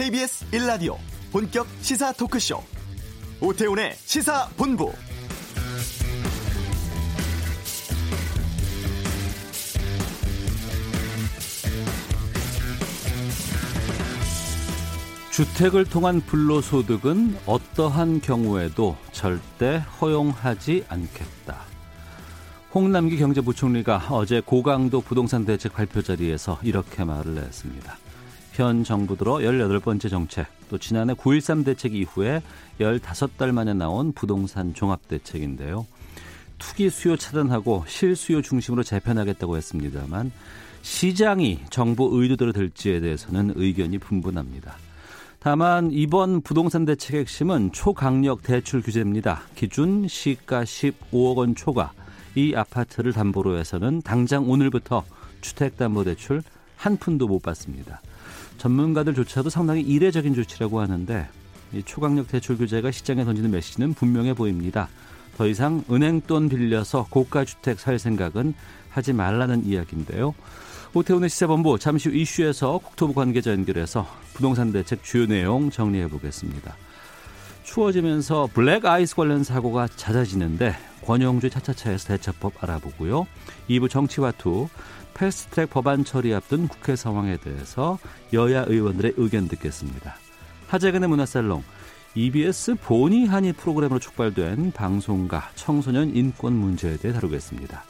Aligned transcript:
KBS 0.00 0.46
1라디오 0.52 0.96
본격 1.30 1.66
시사 1.82 2.10
토크쇼 2.14 2.58
오태훈의 3.42 3.92
시사본부 3.96 4.90
주택을 15.32 15.84
통한 15.84 16.22
불로소득은 16.22 17.36
어떠한 17.44 18.22
경우에도 18.22 18.96
절대 19.12 19.84
허용하지 20.00 20.86
않겠다. 20.88 21.58
홍남기 22.72 23.18
경제부총리가 23.18 24.06
어제 24.08 24.40
고강도 24.40 25.02
부동산 25.02 25.44
대책 25.44 25.74
발표 25.74 26.00
자리에서 26.00 26.58
이렇게 26.62 27.04
말을 27.04 27.36
했습니다. 27.36 27.98
현 28.60 28.84
정부 28.84 29.16
들어 29.16 29.36
18번째 29.36 30.10
정책, 30.10 30.46
또 30.68 30.76
지난해 30.76 31.14
9.13 31.14 31.64
대책 31.64 31.94
이후에 31.94 32.42
15달 32.78 33.52
만에 33.52 33.72
나온 33.72 34.12
부동산 34.12 34.74
종합대책인데요. 34.74 35.86
투기 36.58 36.90
수요 36.90 37.16
차단하고 37.16 37.84
실수요 37.88 38.42
중심으로 38.42 38.82
재편하겠다고 38.82 39.56
했습니다만 39.56 40.30
시장이 40.82 41.60
정부 41.70 42.10
의도대로 42.12 42.52
될지에 42.52 43.00
대해서는 43.00 43.54
의견이 43.56 43.96
분분합니다. 43.96 44.74
다만 45.38 45.90
이번 45.90 46.42
부동산 46.42 46.84
대책의 46.84 47.20
핵심은 47.20 47.72
초강력 47.72 48.42
대출 48.42 48.82
규제입니다. 48.82 49.40
기준 49.54 50.06
시가 50.06 50.64
15억 50.64 51.36
원 51.38 51.54
초과 51.54 51.92
이 52.34 52.54
아파트를 52.54 53.14
담보로 53.14 53.56
해서는 53.56 54.02
당장 54.02 54.50
오늘부터 54.50 55.02
주택담보대출 55.40 56.42
한 56.76 56.98
푼도 56.98 57.26
못 57.26 57.40
받습니다. 57.40 58.02
전문가들조차도 58.60 59.48
상당히 59.48 59.80
이례적인 59.80 60.34
조치라고 60.34 60.80
하는데 60.80 61.26
이 61.72 61.82
초강력 61.82 62.28
대출 62.28 62.58
규제가 62.58 62.90
시장에 62.90 63.24
던지는 63.24 63.50
메시지는 63.50 63.94
분명해 63.94 64.34
보입니다. 64.34 64.88
더 65.38 65.46
이상 65.46 65.82
은행 65.90 66.20
돈 66.20 66.50
빌려서 66.50 67.06
고가 67.08 67.46
주택 67.46 67.80
살 67.80 67.98
생각은 67.98 68.52
하지 68.90 69.14
말라는 69.14 69.64
이야기인데요. 69.64 70.34
오태훈의 70.92 71.30
시사본부 71.30 71.78
잠시 71.78 72.10
후 72.10 72.14
이슈에서 72.14 72.78
국토부 72.78 73.14
관계자 73.14 73.50
연결해서 73.52 74.06
부동산 74.34 74.72
대책 74.72 75.02
주요 75.04 75.26
내용 75.26 75.70
정리해 75.70 76.08
보겠습니다. 76.08 76.76
추워지면서 77.62 78.48
블랙 78.52 78.84
아이스 78.84 79.14
관련 79.14 79.42
사고가 79.42 79.88
잦아지는데 79.88 80.76
권용주 81.06 81.48
차차차에서 81.48 82.08
대처법 82.08 82.62
알아보고요. 82.62 83.26
2부 83.70 83.88
정치와 83.88 84.32
투 84.32 84.68
패스트트랙 85.20 85.68
법안 85.68 86.02
처리 86.02 86.32
앞둔 86.32 86.66
국회 86.66 86.96
상황에 86.96 87.36
대해서 87.36 87.98
여야 88.32 88.64
의원들의 88.66 89.14
의견 89.18 89.48
듣겠습니다. 89.48 90.14
하재근의 90.68 91.10
문화살롱 91.10 91.62
EBS 92.14 92.76
보니 92.76 93.26
하니 93.26 93.52
프로그램으로 93.52 94.00
촉발된 94.00 94.72
방송가 94.72 95.50
청소년 95.56 96.16
인권 96.16 96.54
문제에 96.54 96.96
대해 96.96 97.12
다루겠습니다. 97.12 97.84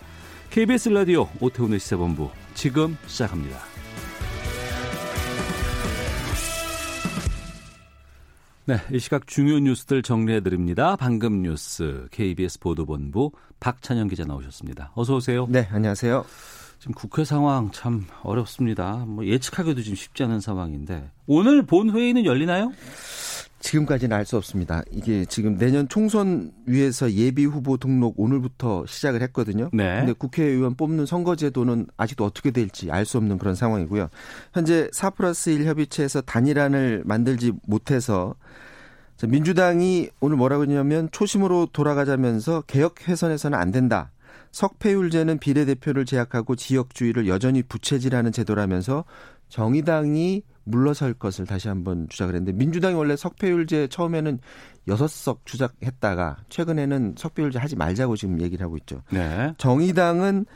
KBS 0.50 0.88
라디오 0.88 1.28
오태훈의 1.40 1.78
시사본부 1.78 2.30
지금 2.54 2.98
시작합니다. 3.06 3.58
네, 8.66 8.76
이 8.92 8.98
시각 8.98 9.28
중요 9.28 9.60
뉴스들 9.60 10.02
정리해 10.02 10.40
드립니다. 10.40 10.96
방금 10.96 11.42
뉴스 11.42 12.08
KBS 12.10 12.58
보도본부 12.58 13.30
박찬영 13.60 14.08
기자 14.08 14.24
나오셨습니다. 14.24 14.90
어서 14.96 15.14
오세요. 15.14 15.46
네, 15.48 15.68
안녕하세요. 15.70 16.24
지금 16.80 16.94
국회 16.94 17.24
상황 17.24 17.70
참 17.72 18.06
어렵습니다. 18.22 19.04
뭐 19.06 19.26
예측하기도 19.26 19.82
좀 19.82 19.94
쉽지 19.94 20.22
않은 20.24 20.40
상황인데 20.40 21.10
오늘 21.26 21.62
본 21.62 21.90
회의는 21.90 22.24
열리나요? 22.24 22.72
지금까지는 23.58 24.16
알 24.16 24.24
수 24.24 24.38
없습니다. 24.38 24.82
이게 24.90 25.26
지금 25.26 25.58
내년 25.58 25.86
총선 25.86 26.50
위해서 26.64 27.12
예비 27.12 27.44
후보 27.44 27.76
등록 27.76 28.14
오늘부터 28.18 28.86
시작을 28.86 29.20
했거든요. 29.20 29.68
네. 29.74 29.98
근데 29.98 30.14
국회의원 30.14 30.74
뽑는 30.74 31.04
선거제도는 31.04 31.88
아직도 31.98 32.24
어떻게 32.24 32.50
될지 32.50 32.90
알 32.90 33.04
수 33.04 33.18
없는 33.18 33.36
그런 33.36 33.54
상황이고요. 33.54 34.08
현재 34.54 34.88
4 34.92 35.10
플러스 35.10 35.50
1 35.50 35.66
협의체에서 35.66 36.22
단일안을 36.22 37.02
만들지 37.04 37.52
못해서 37.66 38.34
민주당이 39.22 40.08
오늘 40.20 40.38
뭐라고 40.38 40.62
했냐면 40.62 41.10
초심으로 41.12 41.68
돌아가자면서 41.74 42.62
개혁 42.62 43.06
훼손해서는 43.06 43.58
안 43.58 43.70
된다. 43.70 44.10
석패율제는 44.52 45.38
비례대표를 45.38 46.04
제약하고 46.04 46.56
지역주의를 46.56 47.28
여전히 47.28 47.62
부채질하는 47.62 48.32
제도라면서 48.32 49.04
정의당이 49.48 50.42
물러설 50.64 51.14
것을 51.14 51.46
다시 51.46 51.68
한번 51.68 52.06
주장을 52.08 52.34
했는데 52.34 52.56
민주당이 52.56 52.94
원래 52.94 53.16
석패율제 53.16 53.88
처음에는 53.88 54.38
여섯 54.88 55.08
석 55.08 55.44
주장했다가 55.46 56.38
최근에는 56.48 57.14
석패율제 57.16 57.58
하지 57.58 57.76
말자고 57.76 58.16
지금 58.16 58.40
얘기를 58.40 58.64
하고 58.64 58.76
있죠. 58.78 59.02
네. 59.10 59.54
정의당은 59.58 60.46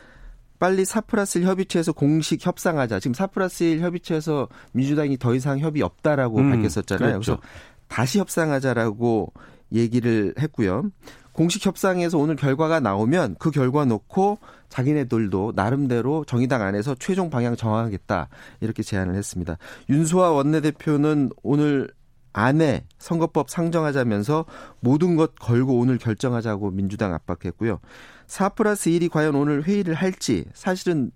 빨리 0.59 0.85
4 0.85 1.03
플러스 1.03 1.39
1 1.39 1.45
협의체에서 1.45 1.93
공식 1.93 2.45
협상하자. 2.47 3.01
지금 3.01 3.13
4 3.13 3.27
플러스 3.27 3.65
1 3.65 3.81
협의체에서 3.81 4.49
민주당이 4.73 5.19
더 5.19 5.35
이상 5.35 5.59
협의 5.59 5.83
없다라고 5.83 6.39
음, 6.39 6.51
밝혔었잖아요. 6.51 7.21
그렇죠. 7.21 7.37
그래서 7.37 7.43
다시 7.89 8.19
협상하자라고 8.19 9.33
얘기를 9.73 10.35
했고요. 10.39 10.91
공식 11.35 11.67
협상에서 11.67 12.17
오늘 12.17 12.37
결과가 12.37 12.81
나오면 12.81 13.37
그 13.39 13.51
결과 13.51 13.85
놓고 13.85 14.39
자기네들도 14.69 15.53
나름대로 15.55 16.25
정의당 16.25 16.63
안에서 16.63 16.95
최종 16.99 17.29
방향 17.29 17.57
정하겠다 17.57 18.29
이렇게 18.61 18.83
제안을 18.83 19.17
했습니다. 19.17 19.59
윤소아 19.91 20.31
원내대표는 20.31 21.31
오늘 21.43 21.91
안에 22.33 22.85
선거법 22.99 23.51
상정하자면서 23.51 24.45
모든 24.81 25.17
것 25.17 25.35
걸고 25.37 25.79
오늘 25.79 25.99
결정하자고 25.99 26.71
민주당 26.71 27.13
압박했고요. 27.15 27.81
4 28.27 28.51
플러스 28.51 28.91
1이 28.91 29.11
과연 29.11 29.35
오늘 29.35 29.65
회의를 29.65 29.95
할지 29.95 30.45
사실은 30.55 31.11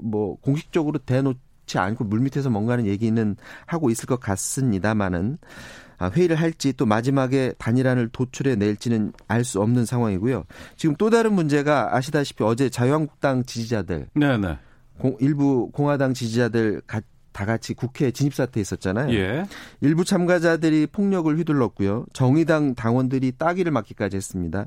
뭐 0.00 0.36
공식적으로 0.36 0.98
대놓지 0.98 1.78
않고 1.78 2.04
물밑에서 2.04 2.50
뭔가는 2.50 2.86
얘기는 2.86 3.36
하고 3.66 3.90
있을 3.90 4.06
것 4.06 4.20
같습니다만은 4.20 5.38
아, 5.42 5.46
회의를 6.02 6.36
할지 6.36 6.72
또 6.72 6.86
마지막에 6.86 7.52
단일안을 7.58 8.08
도출해 8.08 8.56
낼지는 8.56 9.12
알 9.28 9.44
수 9.44 9.60
없는 9.60 9.84
상황이고요. 9.84 10.44
지금 10.76 10.96
또 10.96 11.10
다른 11.10 11.34
문제가 11.34 11.94
아시다시피 11.94 12.44
어제 12.44 12.70
자유한국당 12.70 13.44
지지자들, 13.44 14.08
네네. 14.14 14.58
공, 14.98 15.16
일부 15.20 15.70
공화당 15.70 16.14
지지자들 16.14 16.80
가, 16.86 17.02
다 17.32 17.44
같이 17.44 17.74
국회 17.74 18.10
진입 18.10 18.32
사태 18.32 18.60
있었잖아요. 18.60 19.12
예. 19.12 19.44
일부 19.80 20.04
참가자들이 20.04 20.86
폭력을 20.86 21.36
휘둘렀고요. 21.36 22.06
정의당 22.12 22.74
당원들이 22.74 23.32
따기를 23.32 23.72
맞기까지 23.72 24.16
했습니다. 24.16 24.66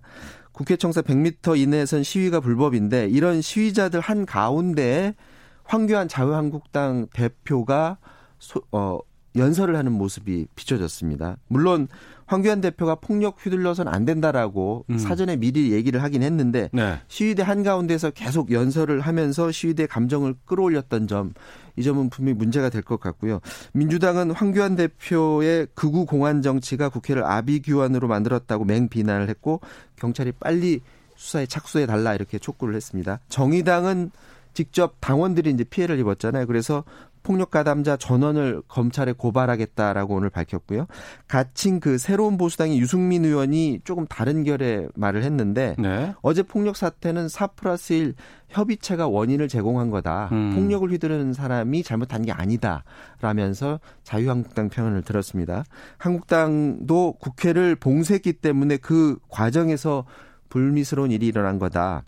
국회 0.52 0.76
청사 0.76 1.02
100m 1.02 1.58
이내에선 1.58 2.04
시위가 2.04 2.40
불법인데 2.42 3.08
이런 3.08 3.42
시위자들 3.42 4.00
한 4.02 4.26
가운데 4.26 5.16
황교안 5.64 6.08
자유한국당 6.08 7.08
대표가 7.14 7.98
소, 8.40 8.62
어, 8.72 9.00
연설을 9.36 9.76
하는 9.76 9.92
모습이 9.92 10.48
비춰졌습니다. 10.56 11.38
물론 11.48 11.88
황교안 12.26 12.60
대표가 12.62 12.96
폭력 12.96 13.38
휘둘러서는 13.44 13.94
안 13.94 14.04
된다라고 14.06 14.86
음. 14.90 14.98
사전에 14.98 15.38
미리 15.38 15.72
얘기를 15.72 16.02
하긴 16.04 16.24
했는데 16.24 16.70
네. 16.74 17.00
시위대 17.08 17.44
한가운데서 17.44 18.12
계속 18.12 18.52
연설을 18.52 19.02
하면서 19.02 19.52
시위대 19.52 19.86
감정을 19.88 20.36
끌어올렸던 20.46 21.08
점 21.08 21.34
이 21.78 21.84
점은 21.84 22.10
분명히 22.10 22.38
문제가 22.38 22.70
될 22.70 22.82
것 22.82 23.00
같고요. 23.00 23.40
민주당은 23.74 24.32
황교안 24.32 24.76
대표의 24.76 25.68
극우 25.76 26.06
공안 26.06 26.42
정치가 26.42 26.90
국회를 26.90 27.24
아비규환으로 27.24 28.08
만들었다고 28.08 28.66
맹비난을 28.66 29.30
했고 29.30 29.62
경찰이 29.98 30.32
빨리 30.40 30.82
수사에 31.16 31.46
착수해 31.46 31.86
달라 31.86 32.16
이렇게 32.16 32.40
촉구를 32.40 32.76
했습니다. 32.76 33.19
정의당은 33.30 34.12
직접 34.54 34.96
당원들이 35.01 35.51
이제 35.51 35.63
피해를 35.63 36.00
입었잖아요. 36.00 36.48
그래서 36.48 36.84
폭력 37.27 37.51
가담자 37.51 37.97
전원을 37.97 38.62
검찰에 38.69 39.12
고발하겠다라고 39.12 40.15
오늘 40.15 40.29
밝혔고요. 40.29 40.88
가칭 41.27 41.81
그 41.81 41.97
새로운 41.97 42.38
보수당의 42.38 42.79
유승민 42.79 43.25
의원이 43.25 43.81
조금 43.83 44.07
다른 44.07 44.45
결의 44.45 44.88
말을 44.95 45.25
했는데 45.25 45.75
네. 45.77 46.13
어제 46.21 46.41
폭력 46.41 46.77
사태는 46.77 47.27
4 47.27 47.47
플러스 47.47 47.91
1 47.91 48.15
협의체가 48.47 49.09
원인을 49.09 49.50
제공한 49.50 49.89
거다. 49.89 50.29
음. 50.31 50.53
폭력을 50.56 50.89
휘두르는 50.89 51.33
사람이 51.33 51.83
잘못한 51.83 52.21
게 52.21 52.31
아니다 52.31 52.85
라면서 53.19 53.81
자유한국당 54.03 54.69
편을 54.69 55.01
들었습니다. 55.01 55.65
한국당도 55.97 57.18
국회를 57.19 57.75
봉쇄했기 57.75 58.33
때문에 58.33 58.77
그 58.77 59.18
과정에서 59.27 60.06
불미스러운 60.47 61.12
일이 61.12 61.27
일어난 61.27 61.59
거다. 61.59 62.06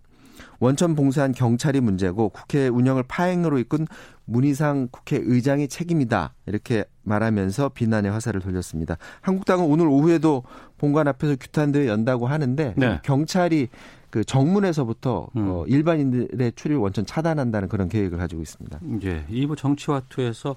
원천 0.59 0.95
봉쇄한 0.95 1.31
경찰이 1.33 1.81
문제고 1.81 2.29
국회 2.29 2.67
운영을 2.67 3.03
파행으로 3.03 3.59
이끈 3.59 3.87
문희상 4.25 4.89
국회의장의 4.91 5.67
책임이다. 5.67 6.33
이렇게 6.45 6.85
말하면서 7.03 7.69
비난의 7.69 8.11
화살을 8.11 8.41
돌렸습니다. 8.41 8.97
한국당은 9.21 9.65
오늘 9.65 9.87
오후에도 9.87 10.43
본관 10.77 11.07
앞에서 11.07 11.35
규탄대회 11.35 11.87
연다고 11.87 12.27
하는데 12.27 12.73
네. 12.77 12.99
경찰이 13.03 13.69
그 14.09 14.23
정문에서부터 14.23 15.29
음. 15.35 15.49
어, 15.49 15.65
일반인들의 15.67 16.53
출입을 16.55 16.81
원천 16.81 17.05
차단한다는 17.05 17.69
그런 17.69 17.89
계획을 17.89 18.17
가지고 18.17 18.41
있습니다. 18.41 18.79
예, 19.03 19.25
이부 19.29 19.55
정치화투에서 19.55 20.55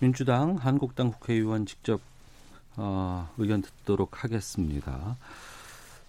민주당, 0.00 0.56
한국당 0.56 1.12
국회의원 1.12 1.66
직접 1.66 2.00
어, 2.76 3.28
의견 3.38 3.62
듣도록 3.62 4.24
하겠습니다. 4.24 5.16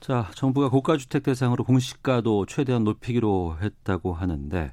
자, 0.06 0.30
정부가 0.36 0.70
고가주택 0.70 1.24
대상으로 1.24 1.64
공시가도 1.64 2.46
최대한 2.46 2.84
높이기로 2.84 3.58
했다고 3.60 4.14
하는데 4.14 4.72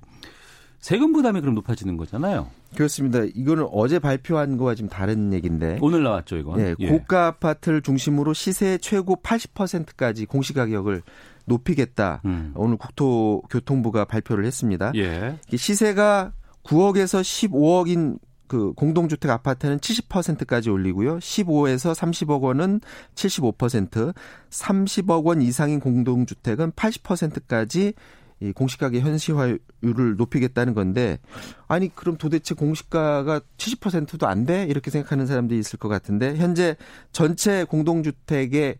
세금 0.78 1.14
부담이 1.14 1.40
그럼 1.40 1.54
높아지는 1.54 1.96
거잖아요. 1.96 2.48
그렇습니다. 2.76 3.20
이거는 3.34 3.66
어제 3.72 3.98
발표한 3.98 4.58
거와 4.58 4.74
좀 4.74 4.90
다른 4.90 5.32
얘기인데. 5.32 5.78
오늘 5.80 6.02
나왔죠, 6.02 6.36
이건. 6.36 6.58
네, 6.58 6.74
예. 6.80 6.88
고가 6.88 7.28
아파트를 7.28 7.80
중심으로 7.80 8.34
시세 8.34 8.76
최고 8.76 9.16
80%까지 9.22 10.26
공시 10.26 10.52
가격을 10.52 11.00
높이겠다. 11.46 12.20
음. 12.26 12.52
오늘 12.54 12.76
국토교통부가 12.76 14.04
발표를 14.04 14.44
했습니다. 14.44 14.92
예. 14.96 15.38
시세가 15.48 16.32
9억에서 16.62 17.22
15억인 17.22 18.18
그 18.52 18.74
공동주택 18.74 19.30
아파트는 19.30 19.78
70%까지 19.78 20.68
올리고요. 20.68 21.16
15에서 21.20 21.94
30억 21.94 22.42
원은 22.42 22.82
75%, 23.14 24.12
30억 24.50 25.24
원 25.24 25.40
이상인 25.40 25.80
공동주택은 25.80 26.72
80%까지 26.72 27.94
이 28.40 28.52
공시가격 28.52 29.00
현실화율을 29.00 30.16
높이겠다는 30.18 30.74
건데 30.74 31.18
아니 31.66 31.94
그럼 31.94 32.18
도대체 32.18 32.54
공시가가 32.54 33.40
70%도 33.56 34.26
안 34.26 34.44
돼? 34.44 34.66
이렇게 34.68 34.90
생각하는 34.90 35.26
사람들이 35.26 35.58
있을 35.58 35.78
것 35.78 35.88
같은데 35.88 36.36
현재 36.36 36.76
전체 37.10 37.64
공동주택의 37.64 38.76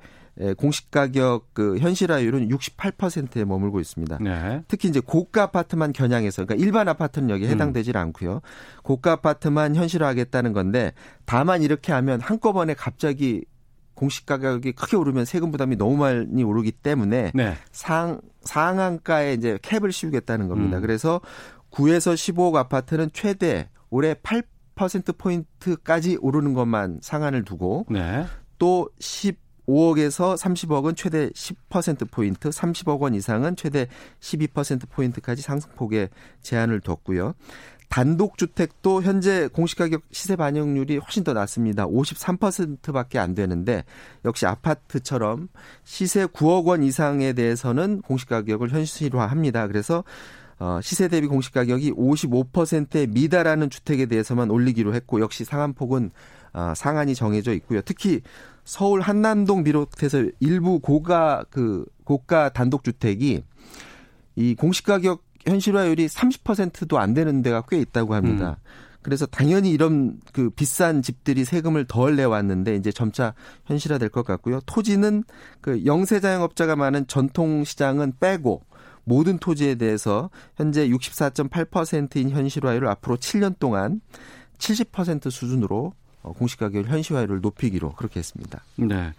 공시 0.56 0.90
가격 0.90 1.52
그 1.52 1.78
현실화율은 1.78 2.48
68%에 2.48 3.44
머물고 3.44 3.80
있습니다. 3.80 4.18
네. 4.20 4.62
특히 4.66 4.88
이제 4.88 5.00
고가 5.00 5.44
아파트만 5.44 5.92
겨냥해서 5.92 6.44
그러니까 6.44 6.64
일반 6.64 6.88
아파트는 6.88 7.30
여기에 7.30 7.48
음. 7.48 7.52
해당되질 7.52 7.96
음. 7.96 8.00
않고요. 8.00 8.40
고가 8.82 9.12
아파트만 9.12 9.76
현실화하겠다는 9.76 10.52
건데 10.52 10.92
다만 11.26 11.62
이렇게 11.62 11.92
하면 11.92 12.20
한꺼번에 12.20 12.74
갑자기 12.74 13.44
공시 13.94 14.24
가격이 14.24 14.72
크게 14.72 14.96
오르면 14.96 15.26
세금 15.26 15.50
부담이 15.50 15.76
너무 15.76 15.96
많이 15.96 16.42
오르기 16.42 16.72
때문에 16.72 17.32
네. 17.34 17.54
상 17.70 18.20
상한가에 18.42 19.34
이제 19.34 19.58
캡을 19.62 19.92
씌우겠다는 19.92 20.48
겁니다. 20.48 20.78
음. 20.78 20.82
그래서 20.82 21.20
9에서 21.70 22.14
15억 22.14 22.56
아파트는 22.56 23.10
최대 23.12 23.68
올해 23.90 24.14
8% 24.14 25.18
포인트까지 25.18 26.18
오르는 26.20 26.54
것만 26.54 27.00
상한을 27.02 27.44
두고 27.44 27.86
네. 27.90 28.24
또 28.58 28.88
15억에서 29.66 30.36
30억은 30.36 30.96
최대 30.96 31.28
10% 31.30 32.10
포인트, 32.10 32.50
30억 32.50 33.00
원 33.00 33.14
이상은 33.14 33.56
최대 33.56 33.86
12% 34.20 34.88
포인트까지 34.90 35.42
상승폭에 35.42 36.08
제한을 36.42 36.80
뒀고요. 36.80 37.34
단독주택도 37.92 39.02
현재 39.02 39.48
공시가격 39.48 40.02
시세 40.12 40.34
반영률이 40.34 40.96
훨씬 40.96 41.24
더 41.24 41.34
낮습니다. 41.34 41.86
53%밖에 41.86 43.18
안 43.18 43.34
되는데 43.34 43.84
역시 44.24 44.46
아파트처럼 44.46 45.48
시세 45.84 46.24
9억 46.24 46.64
원 46.64 46.82
이상에 46.82 47.34
대해서는 47.34 48.00
공시가격을 48.00 48.70
현실화합니다. 48.70 49.66
그래서 49.66 50.04
어, 50.58 50.80
시세 50.80 51.08
대비 51.08 51.26
공시가격이 51.26 51.92
55%에 51.92 53.08
미달하는 53.08 53.68
주택에 53.68 54.06
대해서만 54.06 54.50
올리기로 54.50 54.94
했고 54.94 55.20
역시 55.20 55.44
상한폭은 55.44 56.12
어, 56.41 56.41
상한이 56.76 57.14
정해져 57.14 57.52
있고요. 57.54 57.80
특히 57.82 58.20
서울 58.64 59.00
한남동 59.00 59.64
비롯해서 59.64 60.24
일부 60.40 60.78
고가 60.78 61.44
그 61.50 61.84
고가 62.04 62.50
단독 62.50 62.84
주택이 62.84 63.42
이 64.36 64.54
공시 64.54 64.82
가격 64.82 65.24
현실화율이 65.46 66.06
30%도 66.06 66.98
안 66.98 67.14
되는 67.14 67.42
데가 67.42 67.62
꽤 67.68 67.78
있다고 67.78 68.14
합니다. 68.14 68.58
음. 68.58 68.92
그래서 69.02 69.26
당연히 69.26 69.72
이런 69.72 70.20
그 70.32 70.50
비싼 70.50 71.02
집들이 71.02 71.44
세금을 71.44 71.86
덜 71.86 72.14
내왔는데 72.14 72.76
이제 72.76 72.92
점차 72.92 73.34
현실화될 73.64 74.08
것 74.10 74.24
같고요. 74.24 74.60
토지는 74.64 75.24
그 75.60 75.84
영세 75.84 76.20
자영업자가 76.20 76.76
많은 76.76 77.08
전통 77.08 77.64
시장은 77.64 78.14
빼고 78.20 78.62
모든 79.04 79.38
토지에 79.38 79.74
대해서 79.74 80.30
현재 80.56 80.88
64.8%인 80.88 82.30
현실화율을 82.30 82.86
앞으로 82.86 83.16
7년 83.16 83.58
동안 83.58 84.00
70% 84.58 85.30
수준으로 85.32 85.86
어, 85.86 86.01
공시 86.22 86.56
가격 86.56 86.86
현실화율을 86.86 87.40
높이기로 87.40 87.92
그렇게 87.92 88.20
했습니다. 88.20 88.62
네. 88.76 89.12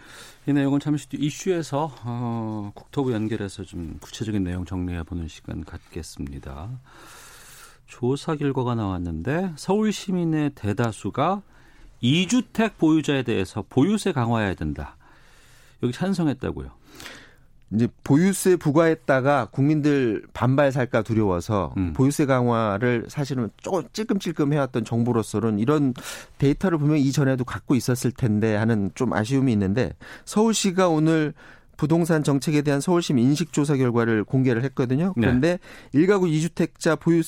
이 0.47 0.53
내용은 0.53 0.79
잠시 0.79 1.09
뒤 1.09 1.17
이슈에서 1.17 1.93
어, 2.03 2.71
국토부 2.73 3.13
연결해서 3.13 3.63
좀 3.63 3.97
구체적인 3.99 4.43
내용 4.43 4.65
정리해 4.65 5.03
보는 5.03 5.27
시간 5.27 5.63
갖겠습니다. 5.63 6.69
조사 7.87 8.35
결과가 8.35 8.75
나왔는데 8.75 9.53
서울 9.55 9.91
시민의 9.91 10.51
대다수가 10.55 11.41
2주택 12.01 12.77
보유자에 12.77 13.23
대해서 13.23 13.63
보유세 13.67 14.11
강화해야 14.11 14.55
된다. 14.55 14.97
여기 15.83 15.93
찬성했다고요. 15.93 16.71
이제 17.73 17.87
보유세 18.03 18.55
부과했다가 18.55 19.47
국민들 19.51 20.23
반발 20.33 20.71
살까 20.71 21.01
두려워서 21.01 21.73
음. 21.77 21.93
보유세 21.93 22.25
강화를 22.25 23.05
사실은 23.07 23.49
조금 23.57 23.83
찔끔찔끔 23.91 24.53
해왔던 24.53 24.85
정부로서는 24.85 25.59
이런 25.59 25.93
데이터를 26.37 26.77
분명히 26.77 27.01
이전에도 27.01 27.43
갖고 27.43 27.73
있었을 27.75 28.11
텐데 28.11 28.55
하는 28.55 28.91
좀 28.93 29.13
아쉬움이 29.13 29.51
있는데 29.53 29.93
서울시가 30.25 30.89
오늘 30.89 31.33
부동산 31.75 32.23
정책에 32.23 32.61
대한 32.61 32.79
서울시 32.79 33.13
인식조사 33.13 33.75
결과를 33.77 34.23
공개를 34.23 34.63
했거든요. 34.65 35.13
네. 35.17 35.21
그런데 35.21 35.57
네. 35.91 35.99
1가구 35.99 36.31
2주택자 36.31 36.99
보유 36.99 37.21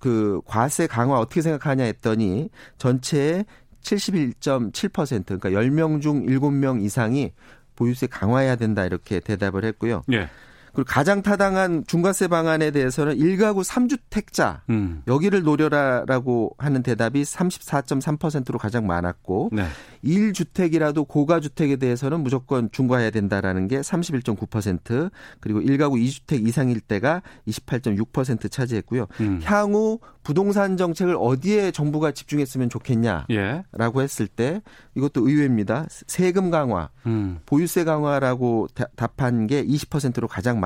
그 0.00 0.40
과세 0.46 0.86
강화 0.86 1.18
어떻게 1.18 1.42
생각하냐 1.42 1.84
했더니 1.84 2.48
전체의 2.78 3.44
71.7% 3.82 5.40
그러니까 5.40 5.50
10명 5.50 6.00
중 6.00 6.26
7명 6.26 6.82
이상이 6.82 7.32
보유세 7.76 8.06
강화해야 8.06 8.56
된다 8.56 8.84
이렇게 8.84 9.20
대답을 9.20 9.64
했고요. 9.64 10.02
예. 10.12 10.28
그리고 10.76 10.84
가장 10.92 11.22
타당한 11.22 11.84
중과세 11.86 12.28
방안에 12.28 12.70
대해서는 12.70 13.16
1가구 13.16 13.64
3주택자 13.64 14.60
음. 14.68 15.02
여기를 15.06 15.42
노려라라고 15.42 16.54
하는 16.58 16.82
대답이 16.82 17.22
34.3%로 17.22 18.58
가장 18.58 18.86
많았고 18.86 19.52
네. 19.52 19.64
1주택이라도 20.04 21.08
고가 21.08 21.40
주택에 21.40 21.76
대해서는 21.76 22.20
무조건 22.20 22.70
중과해야 22.70 23.08
된다라는 23.10 23.68
게 23.68 23.80
31.9% 23.80 25.10
그리고 25.40 25.60
1가구 25.60 25.94
2주택 25.98 26.46
이상일 26.46 26.80
때가 26.80 27.22
28.6% 27.48 28.50
차지했고요. 28.50 29.06
음. 29.20 29.40
향후 29.44 29.98
부동산 30.26 30.76
정책을 30.76 31.16
어디에 31.18 31.70
정부가 31.70 32.10
집중했으면 32.10 32.68
좋겠냐라고 32.68 33.30
예. 33.30 33.62
했을 34.02 34.26
때 34.26 34.60
이것도 34.96 35.28
의외입니다. 35.28 35.86
세금 35.88 36.50
강화, 36.50 36.90
음. 37.06 37.38
보유세 37.46 37.84
강화라고 37.84 38.66
다, 38.74 38.86
답한 38.96 39.46
게 39.46 39.64
20%로 39.64 40.26
가장 40.26 40.58
많았고 40.58 40.65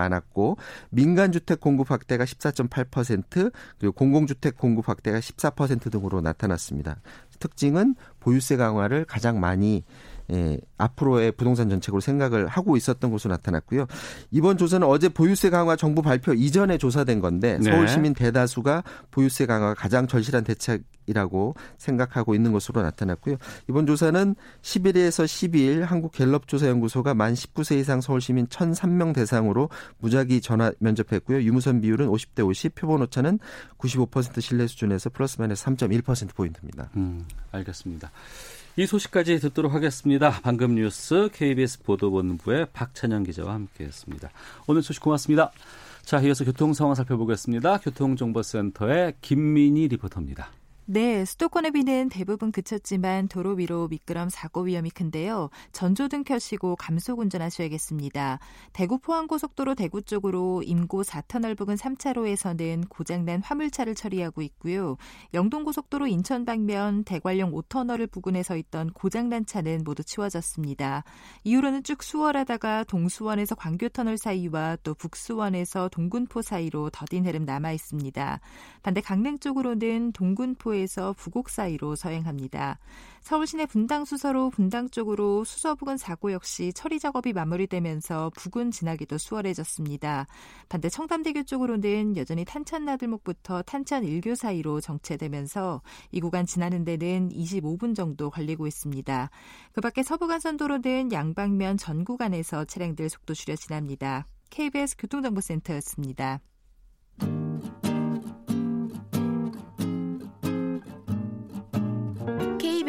민간 0.91 1.33
주택 1.33 1.61
공급 1.61 1.91
확대가 1.91 2.25
14.8% 2.25 3.53
그리고 3.79 3.93
공공주택 3.93 4.57
공급 4.57 4.89
확대가 4.89 5.19
14% 5.19 5.91
등으로 5.91 6.21
나타났습니다. 6.21 6.97
특징은 7.39 7.97
보유세 8.21 8.57
강화를 8.57 9.05
가장 9.05 9.41
많이 9.41 9.85
예, 10.33 10.59
앞으로의 10.79 11.33
부동산 11.33 11.69
정책으로 11.69 12.01
생각을 12.01 12.47
하고 12.47 12.77
있었던 12.77 13.11
것으로 13.11 13.33
나타났고요. 13.33 13.87
이번 14.31 14.59
조사는 14.59 14.87
어제 14.87 15.09
보유세 15.09 15.51
강화 15.51 15.75
정부 15.75 16.03
발표 16.03 16.33
이전에 16.33 16.79
조사된 16.79 17.21
건데 17.21 17.59
네. 17.59 17.71
서울 17.71 17.89
시민 17.89 18.15
대다수가 18.15 18.85
보유세 19.11 19.47
강화가 19.47 19.75
가장 19.75 20.07
절실한 20.07 20.45
대책 20.45 20.83
이라고 21.11 21.55
생각하고 21.77 22.35
있는 22.35 22.53
것으로 22.53 22.83
나타났고요. 22.83 23.37
이번 23.69 23.87
조사는 23.87 24.35
11일에서 24.63 25.25
12일 25.25 25.81
한국갤럽조사연구소가 25.81 27.15
만 27.15 27.35
19세 27.35 27.79
이상 27.79 28.01
서울 28.01 28.21
시민 28.21 28.47
1,003명 28.47 29.15
대상으로 29.15 29.69
무작위 29.99 30.41
전화 30.41 30.73
면접했고요. 30.79 31.43
유무선 31.43 31.81
비율은 31.81 32.07
50대 32.09 32.47
50, 32.47 32.75
표본 32.75 33.03
오차는 33.03 33.39
95% 33.79 34.41
신뢰 34.41 34.67
수준에서 34.67 35.11
플러스 35.11 35.39
마이너스 35.39 35.65
3.1% 35.67 36.35
포인트입니다. 36.35 36.91
음, 36.97 37.27
알겠습니다. 37.53 38.11
이 38.77 38.87
소식까지 38.87 39.41
듣도록 39.41 39.75
하겠습니다. 39.75 40.31
방금 40.43 40.77
뉴스 40.77 41.29
KBS 41.33 41.83
보도본부의 41.83 42.69
박찬영 42.73 43.25
기자와 43.25 43.53
함께했습니다. 43.55 44.31
오늘 44.69 44.83
소식 44.83 45.03
고맙습니다. 45.03 45.51
자, 46.03 46.21
이어서 46.21 46.45
교통 46.45 46.73
상황 46.73 46.95
살펴보겠습니다. 46.95 47.79
교통정보센터의 47.79 49.15
김민희 49.21 49.89
리포터입니다. 49.89 50.51
네, 50.93 51.25
수도권의 51.25 51.71
비는 51.71 52.09
대부분 52.09 52.51
그쳤지만 52.51 53.29
도로 53.29 53.53
위로 53.53 53.87
미끄럼 53.87 54.29
사고 54.29 54.63
위험이 54.63 54.91
큰데요. 54.91 55.49
전조등 55.71 56.25
켜시고 56.25 56.75
감속 56.75 57.21
운전하셔야겠습니다. 57.21 58.41
대구 58.73 58.99
포항고속도로 58.99 59.77
대구 59.77 60.03
쪽으로 60.03 60.65
임고 60.65 61.05
4터널 61.05 61.57
부근 61.57 61.77
3차로에서는 61.77 62.89
고장난 62.89 63.41
화물차를 63.41 63.95
처리하고 63.95 64.43
있고요. 64.43 64.97
영동고속도로 65.33 66.09
인천 66.09 66.45
방면 66.45 67.05
대관령 67.05 67.53
5터널을 67.53 68.11
부근에 68.11 68.43
서 68.43 68.57
있던 68.57 68.91
고장난 68.91 69.47
차는 69.47 69.83
모두 69.85 70.03
치워졌습니다. 70.03 71.05
이후로는 71.45 71.85
쭉 71.85 72.03
수월하다가 72.03 72.83
동수원에서 72.83 73.55
광교터널 73.55 74.19
사이와 74.19 74.79
또 74.83 74.95
북수원에서 74.95 75.89
동군포 75.91 76.43
사이로 76.43 76.91
더딘 76.91 77.27
흐름 77.27 77.45
남아 77.45 77.71
있습니다. 77.71 78.41
반대 78.83 79.01
강릉 79.01 79.39
쪽으로는 79.39 80.11
동군포에 80.15 80.80
에서 80.81 81.15
부곡 81.17 81.49
사이로 81.49 81.97
서행합니다. 81.97 82.79
서울 83.21 83.47
시내 83.47 83.67
분당 83.67 84.05
수서로 84.05 84.51
분당 84.51 84.89
쪽으로 84.89 85.45
수서 85.45 85.75
부근 85.75 85.97
사고 85.97 86.33
역시 86.33 86.73
처리 86.73 86.99
작업이 86.99 87.33
마무리되면서 87.33 88.31
부근 88.35 88.71
지나기도 88.71 89.19
수월해졌습니다. 89.19 90.27
반대 90.69 90.89
청담대교 90.89 91.45
쪽으로는 91.45 92.17
여전히 92.17 92.45
탄천 92.45 92.85
나들목부터 92.85 93.63
탄천 93.63 94.05
일교 94.05 94.35
사이로 94.35 94.81
정체되면서 94.81 95.83
이 96.13 96.21
구간 96.21 96.47
지나는 96.47 96.85
데는 96.85 97.29
25분 97.29 97.95
정도 97.95 98.31
걸리고 98.31 98.67
있습니다. 98.67 99.31
그 99.73 99.81
밖에 99.81 100.03
서부간선도로는 100.03 101.13
양방면 101.13 101.77
전 101.77 102.05
구간에서 102.05 102.65
차량들 102.65 103.09
속도 103.11 103.35
줄여 103.35 103.57
지납니다. 103.57 104.27
KBS 104.51 104.97
교통정보센터였습니다. 104.99 106.41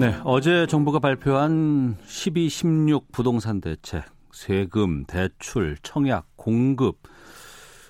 네, 0.00 0.14
어제 0.22 0.64
정부가 0.66 1.00
발표한 1.00 1.96
12, 2.04 2.48
16 2.48 3.10
부동산 3.10 3.60
대책, 3.60 4.04
세금, 4.30 5.04
대출, 5.04 5.76
청약, 5.82 6.24
공급, 6.36 6.98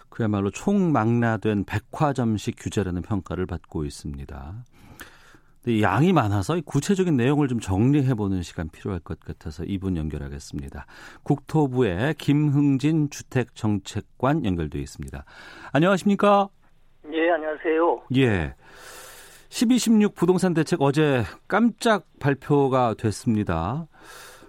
그야말로 0.08 0.48
총망라된 0.48 1.66
백화점식 1.66 2.54
규제라는 2.58 3.02
평가를 3.02 3.44
받고 3.44 3.84
있습니다. 3.84 4.54
양이 5.82 6.14
많아서 6.14 6.58
구체적인 6.64 7.14
내용을 7.14 7.46
좀 7.46 7.60
정리해보는 7.60 8.40
시간 8.40 8.70
필요할 8.70 9.00
것 9.00 9.20
같아서 9.20 9.64
이분 9.64 9.98
연결하겠습니다. 9.98 10.86
국토부의 11.24 12.14
김흥진 12.14 13.10
주택정책관 13.10 14.46
연결되어 14.46 14.80
있습니다. 14.80 15.26
안녕하십니까? 15.74 16.48
예, 17.12 17.30
안녕하세요. 17.32 18.02
예. 18.16 18.54
12, 19.48 19.78
16 19.78 20.14
부동산 20.14 20.54
대책 20.54 20.82
어제 20.82 21.22
깜짝 21.46 22.04
발표가 22.20 22.94
됐습니다. 22.94 23.86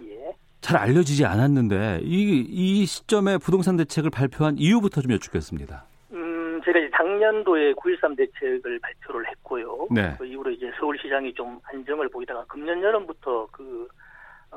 예. 0.04 0.34
잘 0.62 0.78
알려지지 0.78 1.26
않았는데 1.26 2.02
이, 2.04 2.46
이 2.50 2.86
시점에 2.86 3.38
부동산 3.38 3.78
대책을 3.78 4.10
발표한 4.10 4.58
이유부터 4.58 5.02
좀 5.02 5.14
여쭙겠습니다. 5.14 5.86
음, 6.12 6.62
제가 6.66 6.80
이제 6.80 6.90
작년도에 6.96 7.74
9.13 7.74 8.18
대책을 8.18 8.80
발표를 8.80 9.28
했고요. 9.30 9.88
네. 9.90 10.16
그 10.18 10.26
이후로 10.26 10.52
이제 10.52 10.70
서울시장이 10.80 11.34
좀 11.34 11.60
안정을 11.64 12.10
보이다가 12.10 12.44
금년 12.46 12.82
여름부터 12.82 13.48
그 13.52 13.88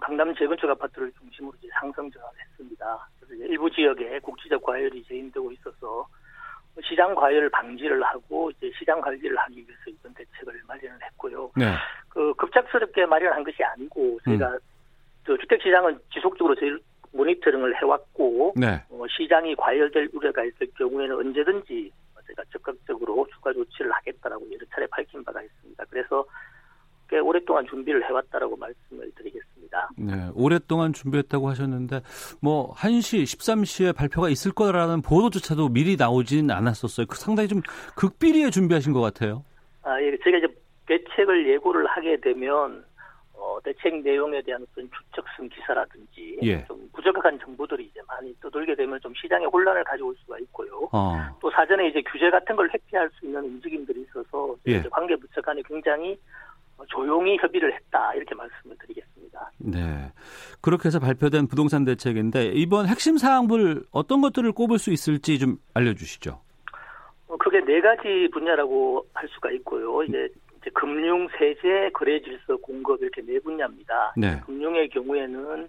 강남 0.00 0.34
재건축 0.34 0.68
아파트를 0.70 1.12
중심으로 1.20 1.54
이제 1.60 1.68
상승 1.78 2.10
전환했습니다. 2.10 3.08
그래서 3.20 3.44
일부 3.44 3.70
지역에 3.70 4.18
국지적 4.20 4.62
과열이 4.62 5.04
재임되고 5.04 5.52
있어서 5.52 6.06
시장 6.82 7.14
과열 7.14 7.50
방지를 7.50 8.02
하고 8.02 8.50
이제 8.50 8.70
시장 8.78 9.00
관리를 9.00 9.36
하기 9.36 9.56
위해서 9.56 9.82
이번 9.88 10.14
대책을 10.14 10.62
마련을 10.66 10.98
했고요. 11.02 11.50
네. 11.56 11.66
그 12.08 12.32
급작스럽게 12.34 13.06
마련한 13.06 13.44
것이 13.44 13.62
아니고 13.62 14.18
저희가 14.24 14.48
음. 14.50 14.58
저 15.26 15.36
주택 15.36 15.62
시장은 15.62 15.98
지속적으로 16.12 16.54
저희 16.54 16.76
모니터링을 17.12 17.76
해왔고 17.80 18.54
네. 18.56 18.82
어, 18.90 19.04
시장이 19.08 19.54
과열될 19.56 20.08
우려가 20.14 20.44
있을 20.44 20.66
경우에는 20.78 21.16
언제든지 21.16 21.92
제가 22.26 22.42
적극적으로 22.52 23.26
추가 23.34 23.52
조치를 23.52 23.92
하겠다라고 23.92 24.46
여러 24.52 24.64
차례 24.70 24.86
밝힌 24.86 25.22
바가 25.24 25.42
있습니다. 25.42 25.84
그래서 25.90 26.24
꽤 27.12 27.18
오랫동안 27.18 27.66
준비를 27.66 28.08
해왔다라고 28.08 28.56
말씀을 28.56 29.12
드리겠습니다. 29.14 29.90
네, 29.98 30.30
오랫동안 30.34 30.94
준비했다고 30.94 31.46
하셨는데 31.50 32.00
뭐 32.40 32.72
1시, 32.72 33.24
13시에 33.24 33.94
발표가 33.94 34.30
있을 34.30 34.50
거라는 34.52 35.02
보도조차도 35.02 35.68
미리 35.68 35.96
나오진 35.96 36.50
않았었어요. 36.50 37.06
그 37.06 37.18
상당히 37.18 37.48
좀 37.48 37.60
극비리에 37.96 38.48
준비하신 38.48 38.94
것 38.94 39.02
같아요. 39.02 39.44
아, 39.82 40.00
예, 40.00 40.16
제가 40.24 40.38
이제 40.38 40.46
대책을 40.86 41.50
예고를 41.50 41.86
하게 41.86 42.18
되면 42.18 42.82
어, 43.34 43.58
대책 43.62 44.00
내용에 44.02 44.40
대한 44.40 44.62
어떤 44.62 44.88
추측성 44.90 45.50
기사라든지 45.50 46.38
예. 46.44 46.64
좀 46.64 46.88
부적합한 46.94 47.40
정보들이 47.40 47.84
이제 47.84 48.00
많이 48.08 48.34
떠돌게 48.40 48.74
되면 48.74 48.98
좀 49.00 49.12
시장에 49.14 49.44
혼란을 49.44 49.84
가져올 49.84 50.14
수가 50.24 50.38
있고요. 50.38 50.88
어. 50.92 51.18
또 51.40 51.50
사전에 51.50 51.88
이제 51.88 52.00
규제 52.10 52.30
같은 52.30 52.56
걸 52.56 52.70
회피할 52.72 53.10
수 53.10 53.26
있는 53.26 53.44
움직임들이 53.44 54.00
있어서 54.02 54.56
예. 54.66 54.80
관계 54.84 55.14
부처 55.16 55.42
간에 55.42 55.60
굉장히 55.68 56.16
조용히 56.88 57.36
협의를 57.40 57.72
했다 57.74 58.14
이렇게 58.14 58.34
말씀을 58.34 58.76
드리겠습니다. 58.78 59.50
네. 59.58 60.12
그렇게 60.60 60.88
해서 60.88 61.00
발표된 61.00 61.46
부동산 61.46 61.84
대책인데 61.84 62.52
이번 62.54 62.86
핵심 62.86 63.18
사항들 63.18 63.84
어떤 63.90 64.20
것들을 64.20 64.52
꼽을 64.52 64.78
수 64.78 64.92
있을지 64.92 65.38
좀 65.38 65.56
알려주시죠. 65.74 66.40
어, 67.28 67.36
크게 67.36 67.64
네 67.64 67.80
가지 67.80 68.28
분야라고 68.32 69.06
할 69.14 69.28
수가 69.28 69.50
있고요. 69.52 70.02
이제, 70.02 70.28
이제 70.60 70.70
금융, 70.74 71.28
세제, 71.38 71.90
거래 71.94 72.20
질서, 72.20 72.56
공급 72.58 73.00
이렇게 73.02 73.22
네 73.22 73.38
분야입니다. 73.40 74.14
네. 74.16 74.40
금융의 74.46 74.88
경우에는 74.90 75.68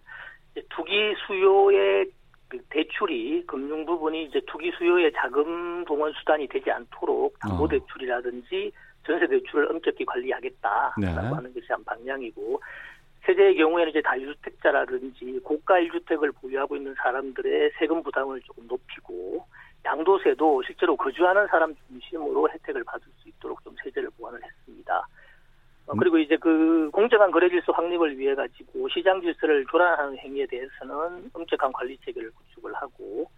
투기 0.69 1.15
수요의 1.25 2.05
그 2.49 2.59
대출이 2.69 3.45
금융 3.47 3.85
부분이 3.85 4.25
이제 4.25 4.39
투기 4.45 4.71
수요의 4.77 5.11
자금 5.15 5.83
동원 5.85 6.13
수단이 6.13 6.47
되지 6.47 6.69
않도록 6.69 7.39
담보 7.39 7.63
어. 7.63 7.67
대출이라든지 7.67 8.71
전세 9.05 9.27
대출을 9.27 9.71
엄격히 9.71 10.05
관리하겠다라고 10.05 11.01
네. 11.01 11.07
하는 11.07 11.53
것이 11.53 11.67
한 11.69 11.83
방향이고 11.83 12.61
세제의 13.25 13.55
경우에는 13.55 13.91
이제 13.91 14.01
다주택자라든지 14.01 15.39
고가 15.43 15.75
1주택을 15.75 16.33
보유하고 16.41 16.75
있는 16.75 16.93
사람들의 16.95 17.71
세금 17.79 18.03
부담을 18.03 18.41
조금 18.41 18.67
높이고 18.67 19.45
양도세도 19.85 20.63
실제로 20.65 20.95
거주하는 20.95 21.47
사람 21.47 21.75
중심으로 21.87 22.49
혜택을 22.49 22.83
받을 22.83 23.07
수 23.21 23.29
있도록 23.29 23.63
좀 23.63 23.75
세제를 23.83 24.09
보완을 24.17 24.41
했습니다. 24.43 25.07
어, 25.87 25.93
음. 25.93 25.97
그리고 25.97 26.17
이제 26.17 26.37
그 26.37 26.89
공정한 26.91 27.31
거래 27.31 27.49
질서 27.49 27.71
확립을 27.71 28.17
위해 28.17 28.35
가지고 28.35 28.87
시장 28.89 29.21
질서를 29.21 29.65
교란하는 29.65 30.17
행위에 30.17 30.45
대해서는 30.45 31.29
엄격한 31.33 31.71
관리 31.73 31.97
체계를 32.05 32.31
구축을 32.31 32.73
하고 32.73 33.29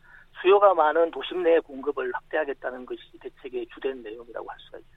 수요가 0.41 0.73
많은 0.73 1.11
도심 1.11 1.43
내 1.43 1.59
공급을 1.59 2.11
확대하겠다는 2.13 2.85
것이 2.85 3.01
대책의 3.19 3.67
주된 3.73 4.03
내용이라고 4.03 4.47
할 4.49 4.59
수가 4.59 4.77
있습니다. 4.77 4.94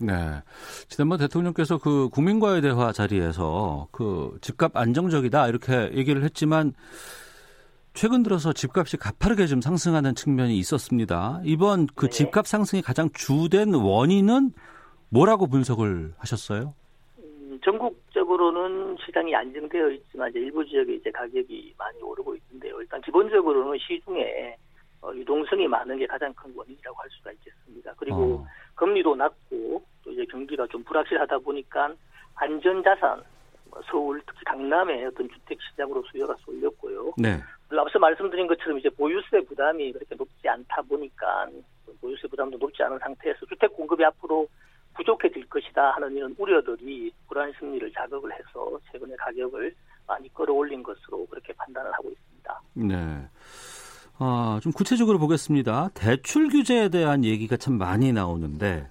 네. 0.00 0.12
지난번 0.88 1.18
대통령께서 1.18 1.78
그 1.78 2.08
국민과의 2.10 2.62
대화 2.62 2.92
자리에서 2.92 3.88
그 3.92 4.36
집값 4.40 4.76
안정적이다 4.76 5.48
이렇게 5.48 5.90
얘기를 5.94 6.24
했지만 6.24 6.72
최근 7.92 8.24
들어서 8.24 8.52
집값이 8.52 8.96
가파르게 8.96 9.46
좀 9.46 9.60
상승하는 9.60 10.16
측면이 10.16 10.56
있었습니다. 10.58 11.40
이번 11.44 11.86
그 11.94 12.06
네. 12.06 12.10
집값 12.10 12.46
상승이 12.46 12.82
가장 12.82 13.08
주된 13.14 13.72
원인은 13.72 14.50
뭐라고 15.10 15.46
분석을 15.46 16.14
하셨어요? 16.18 16.74
음, 17.18 17.60
전국적으로는 17.64 18.96
시장이 19.06 19.32
안정되어 19.32 19.90
있지만 19.90 20.30
이제 20.30 20.40
일부 20.40 20.66
지역에 20.66 20.94
이제 20.94 21.10
가격이 21.12 21.74
많이 21.78 22.02
오르고 22.02 22.34
있는데요. 22.34 22.80
일단 22.80 23.00
기본적으로는 23.00 23.78
시중에 23.78 24.56
어, 25.00 25.12
유동성이 25.14 25.68
많은 25.68 25.96
게 25.98 26.06
가장 26.06 26.32
큰 26.34 26.52
원인이라고 26.56 26.96
할 26.96 27.08
수가 27.10 27.30
있겠습니다. 27.32 27.94
그리고 27.96 28.16
어. 28.16 28.46
금리도 28.74 29.14
낮고 29.16 29.82
또 30.02 30.10
이제 30.10 30.24
경기가 30.26 30.66
좀 30.68 30.82
불확실하다 30.84 31.38
보니까 31.38 31.92
안전자산 32.34 33.22
뭐 33.70 33.80
서울 33.90 34.22
특히 34.26 34.44
강남의 34.44 35.06
어떤 35.06 35.28
주택 35.28 35.58
시장으로 35.62 36.02
수요가 36.10 36.34
쏠렸고요. 36.44 37.14
네. 37.16 37.40
앞서 37.76 37.98
말씀드린 37.98 38.46
것처럼 38.46 38.78
이제 38.78 38.88
보유세 38.90 39.40
부담이 39.40 39.92
그렇게 39.92 40.14
높지 40.14 40.48
않다 40.48 40.82
보니까 40.82 41.48
보유세 42.00 42.28
부담도 42.28 42.58
높지 42.58 42.82
않은 42.82 42.98
상태에서 42.98 43.46
주택 43.46 43.72
공급이 43.72 44.04
앞으로 44.04 44.46
부족해질 44.94 45.48
것이다. 45.48 45.64
것이다 45.74 45.90
하는 45.90 46.16
이런 46.16 46.34
우려들이 46.38 47.12
불안 47.28 47.52
심리를 47.58 47.92
자극을 47.92 48.32
해서 48.32 48.78
최근에 48.90 49.14
가격을 49.16 49.74
많이 50.06 50.32
끌어올린 50.32 50.82
것으로 50.82 51.26
그렇게 51.26 51.52
판단을 51.54 51.92
하고 51.92 52.10
있습니다. 52.10 52.60
네. 52.74 53.28
아, 54.18 54.60
좀 54.62 54.72
구체적으로 54.72 55.18
보겠습니다. 55.18 55.90
대출 55.94 56.48
규제에 56.48 56.88
대한 56.88 57.24
얘기가 57.24 57.56
참 57.56 57.74
많이 57.74 58.12
나오는데 58.12 58.86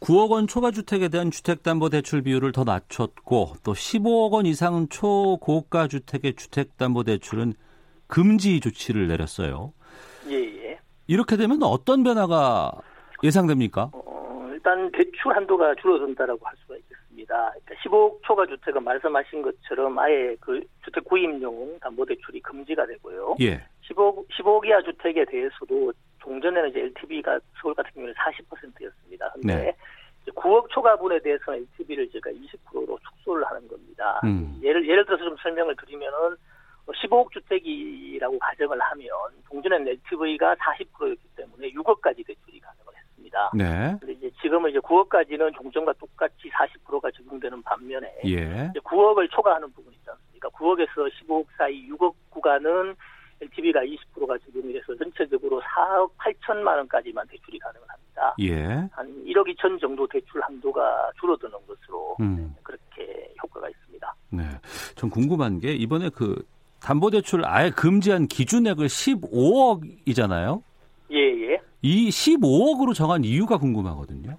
9억 0.00 0.30
원 0.30 0.46
초과 0.46 0.70
주택에 0.70 1.08
대한 1.08 1.30
주택담보 1.30 1.88
대출 1.88 2.22
비율을 2.22 2.52
더 2.52 2.64
낮췄고 2.64 3.54
또 3.64 3.72
15억 3.72 4.32
원 4.32 4.44
이상 4.44 4.86
초고가 4.88 5.88
주택의 5.88 6.34
주택담보 6.34 7.04
대출은 7.04 7.54
금지 8.06 8.60
조치를 8.60 9.08
내렸어요. 9.08 9.72
예, 10.28 10.34
예. 10.34 10.78
이렇게 11.06 11.36
되면 11.36 11.62
어떤 11.62 12.02
변화가 12.02 12.72
예상됩니까? 13.22 13.90
어, 13.94 14.48
일단 14.52 14.90
대출 14.92 15.34
한도가 15.34 15.74
줄어든다라고 15.80 16.44
할 16.44 16.54
수가 16.62 16.76
있겠습니다. 16.76 17.52
그러니까 17.52 17.74
15억 17.82 18.18
초과 18.24 18.46
주택은 18.46 18.84
말씀하신 18.84 19.40
것처럼 19.40 19.98
아예 19.98 20.36
그 20.38 20.60
주택 20.84 21.02
구입용 21.04 21.78
담보 21.80 22.04
대출이 22.04 22.40
금지가 22.42 22.86
되고요. 22.86 23.36
예. 23.40 23.64
15억, 23.88 24.28
15억 24.28 24.66
이하 24.66 24.82
주택에 24.82 25.24
대해서도 25.24 25.92
종전에는 26.20 26.70
이제 26.70 26.80
LTV가 26.80 27.38
서울 27.60 27.74
같은 27.74 27.90
경우는 27.94 28.14
40%였습니다. 28.14 29.30
근데 29.34 29.54
네. 29.54 29.76
9억 30.32 30.70
초과분에 30.70 31.20
대해서는 31.20 31.60
LTV를 31.60 32.10
제가 32.10 32.30
20%로 32.30 32.98
축소를 32.98 33.44
하는 33.46 33.68
겁니다. 33.68 34.20
음. 34.24 34.58
예를 34.62 34.88
예를 34.88 35.04
들어서 35.04 35.24
좀 35.24 35.36
설명을 35.42 35.76
드리면은 35.76 36.36
15억 36.86 37.10
뭐 37.10 37.26
주택이라고 37.32 38.38
가정을 38.38 38.78
하면 38.80 39.08
종전에는 39.48 39.88
LTV가 39.88 40.54
40%였기 40.54 41.28
때문에 41.36 41.70
6억까지 41.72 42.26
대출이 42.26 42.60
가능을 42.60 42.92
했습니다. 42.96 43.50
네. 43.54 43.96
근데 44.00 44.12
이제 44.12 44.30
지금은 44.42 44.70
이제 44.70 44.78
9억까지는 44.80 45.54
종전과 45.56 45.94
똑같이 45.94 46.50
40%가 46.50 47.10
적용되는 47.10 47.62
반면에 47.62 48.14
예. 48.26 48.70
9억을 48.84 49.30
초과하는 49.30 49.72
부분이 49.72 49.96
있지 49.96 50.10
않습니까? 50.10 50.48
9억에서 50.50 51.10
15억 51.10 51.46
사이 51.56 51.88
6억 51.88 52.14
구간은 52.30 52.94
LTV가 53.44 53.80
20%가 53.80 54.38
적용이 54.38 54.72
돼서 54.72 54.94
전체적으로 54.96 55.60
4억 55.60 56.10
8천만 56.16 56.76
원까지만 56.76 57.26
대출이 57.28 57.58
가능합니다. 57.58 58.34
예. 58.40 58.88
한 58.92 59.24
1억 59.24 59.46
2천 59.54 59.80
정도 59.80 60.06
대출 60.08 60.42
한도가 60.42 61.10
줄어드는 61.20 61.52
것으로 61.66 62.16
음. 62.20 62.54
그렇게 62.62 63.32
효과가 63.42 63.68
있습니다. 63.68 64.14
네. 64.30 64.42
전 64.94 65.10
궁금한 65.10 65.58
게 65.60 65.72
이번에 65.72 66.10
그 66.10 66.44
담보대출 66.80 67.42
아예 67.46 67.70
금지한 67.70 68.26
기준액을 68.28 68.86
15억이잖아요. 68.86 70.62
예, 71.12 71.18
예. 71.18 71.60
이 71.82 72.08
15억으로 72.08 72.94
정한 72.94 73.24
이유가 73.24 73.58
궁금하거든요. 73.58 74.38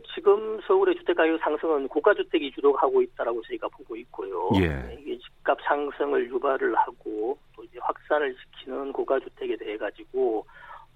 어, 0.00 0.02
지금 0.14 0.60
서울의 0.62 0.96
주택가격 0.96 1.40
상승은 1.40 1.88
고가주택이 1.88 2.52
주도하고 2.52 3.02
있다라고 3.02 3.42
저희가 3.42 3.68
보고 3.68 3.96
있고요. 3.96 4.50
예. 4.56 4.96
이게 5.00 5.18
집값 5.18 5.58
상승을 5.62 6.28
유발을 6.30 6.74
하고 6.76 7.38
또 7.54 7.64
이제 7.64 7.78
확산을 7.80 8.34
시키는 8.34 8.92
고가주택에 8.92 9.56
대해 9.56 9.76
가지고 9.76 10.46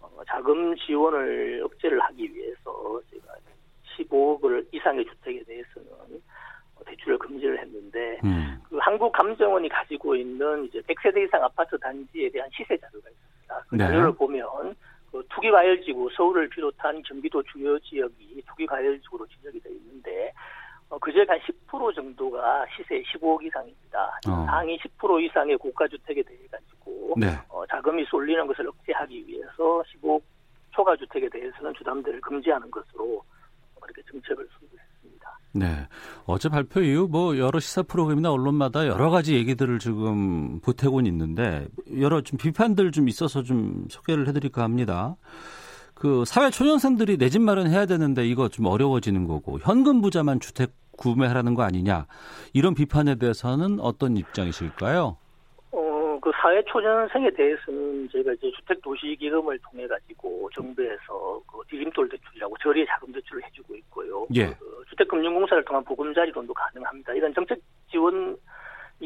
어, 0.00 0.08
자금 0.26 0.74
지원을 0.76 1.62
억제를 1.64 2.00
하기 2.00 2.34
위해서 2.34 3.00
제가 3.10 3.34
15억을 3.96 4.66
이상의 4.72 5.04
주택에 5.04 5.42
대해서는 5.44 6.20
대출을 6.84 7.18
금지를 7.18 7.58
했는데 7.60 8.20
음. 8.24 8.60
그 8.68 8.76
한국감정원이 8.78 9.68
가지고 9.68 10.14
있는 10.16 10.64
이제 10.66 10.80
100세대 10.80 11.24
이상 11.24 11.42
아파트 11.42 11.78
단지에 11.78 12.28
대한 12.30 12.48
시세 12.52 12.76
자료가 12.76 13.08
있습니다. 13.08 13.64
그 13.68 13.74
네. 13.76 13.84
자료를 13.84 14.12
보면 14.12 14.44
그 14.74 14.93
투기과열지구 15.22 16.10
서울을 16.16 16.48
비롯한 16.48 17.02
경기도 17.02 17.42
주요 17.44 17.78
지역이 17.78 18.42
투기과열지구로 18.48 19.26
지적이 19.28 19.60
되어 19.60 19.72
있는데 19.72 20.32
어, 20.88 20.98
그중에 20.98 21.24
한10% 21.24 21.94
정도가 21.94 22.66
시세 22.76 23.02
15억 23.02 23.42
이상입니다. 23.42 24.20
어. 24.28 24.46
상위 24.46 24.78
10% 24.78 25.22
이상의 25.24 25.56
고가주택에 25.56 26.22
대해 26.22 26.38
가지고 26.50 27.14
네. 27.16 27.26
어, 27.48 27.66
자금이 27.66 28.04
쏠리는 28.04 28.46
것을 28.46 28.68
억제하기 28.68 29.26
위해서 29.26 29.82
15억 29.82 30.22
초과주택에 30.72 31.28
대해서는 31.28 31.72
주담대를 31.74 32.20
금지하는 32.20 32.70
것으로 32.70 33.22
그렇게 33.84 34.02
정책을 34.10 34.48
수립했습니다. 34.58 35.38
네. 35.52 35.88
어제 36.26 36.48
발표 36.48 36.80
이후 36.82 37.06
뭐 37.10 37.38
여러 37.38 37.60
시사 37.60 37.82
프로그램이나 37.82 38.32
언론마다 38.32 38.86
여러 38.86 39.10
가지 39.10 39.34
얘기들을 39.34 39.78
지금 39.78 40.60
보태곤 40.60 41.06
있는데 41.06 41.68
여러 42.00 42.20
좀 42.22 42.38
비판들 42.38 42.90
좀 42.92 43.08
있어서 43.08 43.42
좀 43.42 43.86
소개를 43.88 44.26
해드릴까 44.28 44.62
합니다. 44.62 45.16
그 45.94 46.24
사회 46.26 46.50
초년생들이 46.50 47.18
내 47.18 47.28
집 47.30 47.40
마련해야 47.42 47.86
되는데 47.86 48.26
이거 48.26 48.48
좀 48.48 48.66
어려워지는 48.66 49.26
거고 49.28 49.58
현금 49.60 50.00
부자만 50.00 50.40
주택 50.40 50.72
구매하라는 50.96 51.54
거 51.54 51.62
아니냐 51.62 52.06
이런 52.52 52.74
비판에 52.74 53.14
대해서는 53.16 53.78
어떤 53.80 54.16
입장이실까요? 54.16 55.16
어, 56.24 56.30
그 56.30 56.32
사회 56.40 56.62
초년생에 56.62 57.30
대해서는 57.30 58.08
저희가 58.08 58.32
이제 58.32 58.50
주택 58.52 58.80
도시 58.80 59.14
기금을 59.16 59.58
통해 59.58 59.86
가지고 59.86 60.48
정부에서 60.54 61.42
그 61.46 61.60
디딤돌 61.68 62.08
대출이라고 62.08 62.56
저리의 62.62 62.86
자금 62.86 63.12
대출을 63.12 63.44
해주고 63.44 63.76
있고요. 63.76 64.26
예. 64.34 64.46
그 64.46 64.84
주택금융공사를 64.88 65.64
통한 65.64 65.84
보금자리론도 65.84 66.54
가능합니다. 66.54 67.12
이런 67.12 67.34
정책 67.34 67.60
지원이 67.90 68.36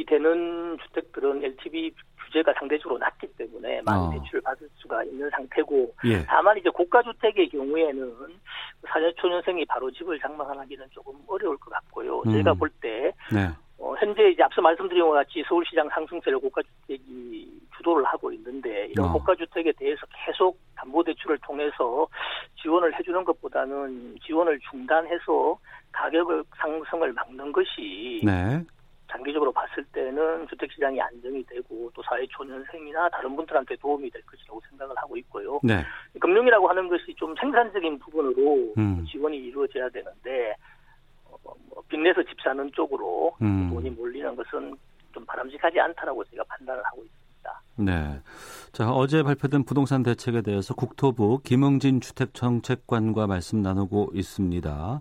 되는 0.06 0.78
주택들은 0.86 1.44
LTV 1.44 1.92
규제가 2.26 2.52
상대적으로 2.58 2.98
낮기 2.98 3.26
때문에 3.38 3.82
많은 3.82 4.00
어. 4.00 4.10
대출을 4.12 4.40
받을 4.42 4.68
수가 4.76 5.02
있는 5.04 5.28
상태고 5.30 5.94
예. 6.04 6.24
다만 6.26 6.56
이제 6.58 6.68
고가 6.70 7.02
주택의 7.02 7.48
경우에는 7.48 8.14
사회 8.86 9.12
초년생이 9.14 9.64
바로 9.66 9.90
집을 9.90 10.20
장만하기는 10.20 10.86
조금 10.90 11.14
어려울 11.26 11.56
것 11.56 11.70
같고요. 11.70 12.20
음. 12.26 12.32
제가 12.32 12.54
볼때 12.54 13.12
네. 13.32 13.48
어, 13.78 13.94
현재 13.98 14.28
이제 14.28 14.42
앞서 14.42 14.60
말씀드린 14.60 15.04
것 15.04 15.12
같이 15.12 15.42
서울시장 15.48 15.88
상승세를 15.90 16.40
고가주택이 16.40 17.60
주도를 17.76 18.04
하고 18.04 18.32
있는데 18.32 18.86
이런 18.88 19.08
어. 19.08 19.12
고가주택에 19.12 19.72
대해서 19.72 20.00
계속 20.26 20.58
담보대출을 20.74 21.38
통해서 21.38 22.06
지원을 22.60 22.98
해주는 22.98 23.24
것보다는 23.24 24.16
지원을 24.24 24.58
중단해서 24.70 25.58
가격을 25.92 26.44
상승을 26.56 27.12
막는 27.12 27.52
것이 27.52 28.20
네. 28.24 28.60
장기적으로 29.10 29.52
봤을 29.52 29.84
때는 29.92 30.46
주택시장이 30.48 31.00
안정이 31.00 31.44
되고 31.44 31.90
또 31.94 32.02
사회 32.02 32.26
초년생이나 32.26 33.08
다른 33.08 33.34
분들한테 33.36 33.76
도움이 33.76 34.10
될 34.10 34.20
것이라고 34.26 34.60
생각을 34.68 34.94
하고 34.98 35.16
있고요. 35.16 35.60
네. 35.62 35.82
금융이라고 36.20 36.68
하는 36.68 36.88
것이 36.88 37.14
좀 37.14 37.34
생산적인 37.40 38.00
부분으로 38.00 38.74
음. 38.76 39.06
지원이 39.10 39.36
이루어져야 39.36 39.88
되는데 39.88 40.54
빚내서 41.88 42.22
집 42.24 42.40
사는 42.42 42.70
쪽으로 42.74 43.34
음. 43.42 43.70
돈이 43.72 43.90
몰리는 43.90 44.36
것은 44.36 44.76
좀 45.12 45.24
바람직하지 45.26 45.80
않다라고 45.80 46.22
제가 46.24 46.44
판단을 46.48 46.84
하고 46.84 47.02
있습니다. 47.04 47.62
네. 47.76 48.20
자, 48.72 48.90
어제 48.90 49.22
발표된 49.22 49.64
부동산 49.64 50.02
대책에 50.02 50.42
대해서 50.42 50.74
국토부 50.74 51.40
김흥진 51.44 52.00
주택정책관과 52.00 53.26
말씀 53.26 53.62
나누고 53.62 54.10
있습니다. 54.14 55.00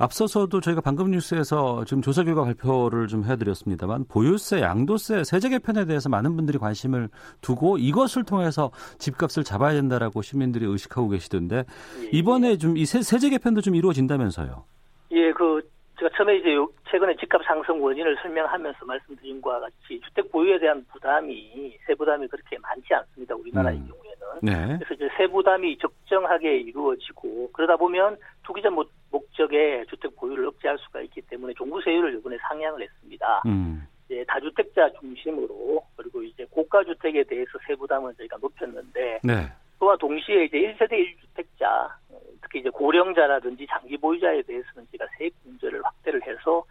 앞서서도 0.00 0.60
저희가 0.60 0.80
방금 0.80 1.10
뉴스에서 1.10 1.84
지금 1.84 2.00
조사 2.02 2.22
결과 2.22 2.44
발표를 2.44 3.08
좀 3.08 3.24
해드렸습니다만 3.24 4.04
보유세, 4.08 4.60
양도세, 4.60 5.24
세제 5.24 5.48
개편에 5.48 5.86
대해서 5.86 6.08
많은 6.08 6.36
분들이 6.36 6.56
관심을 6.56 7.08
두고 7.40 7.78
이것을 7.78 8.22
통해서 8.22 8.70
집값을 8.98 9.42
잡아야 9.42 9.74
된다라고 9.74 10.22
시민들이 10.22 10.64
의식하고 10.66 11.08
계시던데 11.08 11.56
예. 12.04 12.08
이번에 12.12 12.56
좀 12.58 12.76
이 12.76 12.86
세제 12.86 13.28
개편도 13.28 13.60
좀 13.60 13.74
이루어진다면서요? 13.74 14.64
예, 15.12 15.32
그 15.32 15.60
제가 15.98 16.10
처음에 16.16 16.36
이제 16.36 16.54
요- 16.54 16.70
최근에 16.90 17.16
집값 17.16 17.42
상승 17.44 17.82
원인을 17.82 18.16
설명하면서 18.22 18.84
말씀드린 18.84 19.40
것과 19.40 19.60
같이 19.60 20.00
주택 20.06 20.30
보유에 20.30 20.58
대한 20.60 20.84
부담이 20.92 21.76
세부담이 21.86 22.28
그렇게 22.28 22.56
많지 22.58 22.94
않습니다. 22.94 23.34
우리나라의 23.34 23.78
음. 23.78 23.88
경우에는. 23.88 24.18
네. 24.42 24.78
그래서 24.78 24.94
이제 24.94 25.08
세부담이 25.16 25.78
적정하게 25.78 26.58
이루어지고 26.58 27.50
그러다 27.52 27.76
보면 27.76 28.16
투기적 28.44 28.72
목- 28.72 28.92
목적의 29.10 29.86
주택 29.86 30.14
보유를 30.16 30.46
억제할 30.46 30.78
수가 30.78 31.00
있기 31.02 31.22
때문에 31.22 31.52
종부세율을 31.54 32.14
이번에 32.18 32.36
상향을 32.48 32.82
했습니다. 32.82 33.42
음. 33.46 33.82
이제 34.04 34.24
다주택자 34.28 34.90
중심으로 35.00 35.82
그리고 35.96 36.22
이제 36.22 36.46
고가 36.50 36.84
주택에 36.84 37.24
대해서 37.24 37.50
세부담을 37.66 38.14
저희가 38.14 38.36
높였는데 38.40 39.20
네. 39.24 39.48
또한 39.78 39.96
동시에 39.98 40.44
이제 40.44 40.58
1세대 40.58 40.92
1주택자 40.92 41.90
특히 42.42 42.60
이제 42.60 42.70
고령자라든지 42.70 43.66
장기 43.68 43.96
보유자에 43.96 44.42
대해서는 44.42 44.86
제가 44.90 45.06
세액 45.18 45.32
공제를 45.44 45.84
확대를 45.84 46.26
해서 46.26 46.64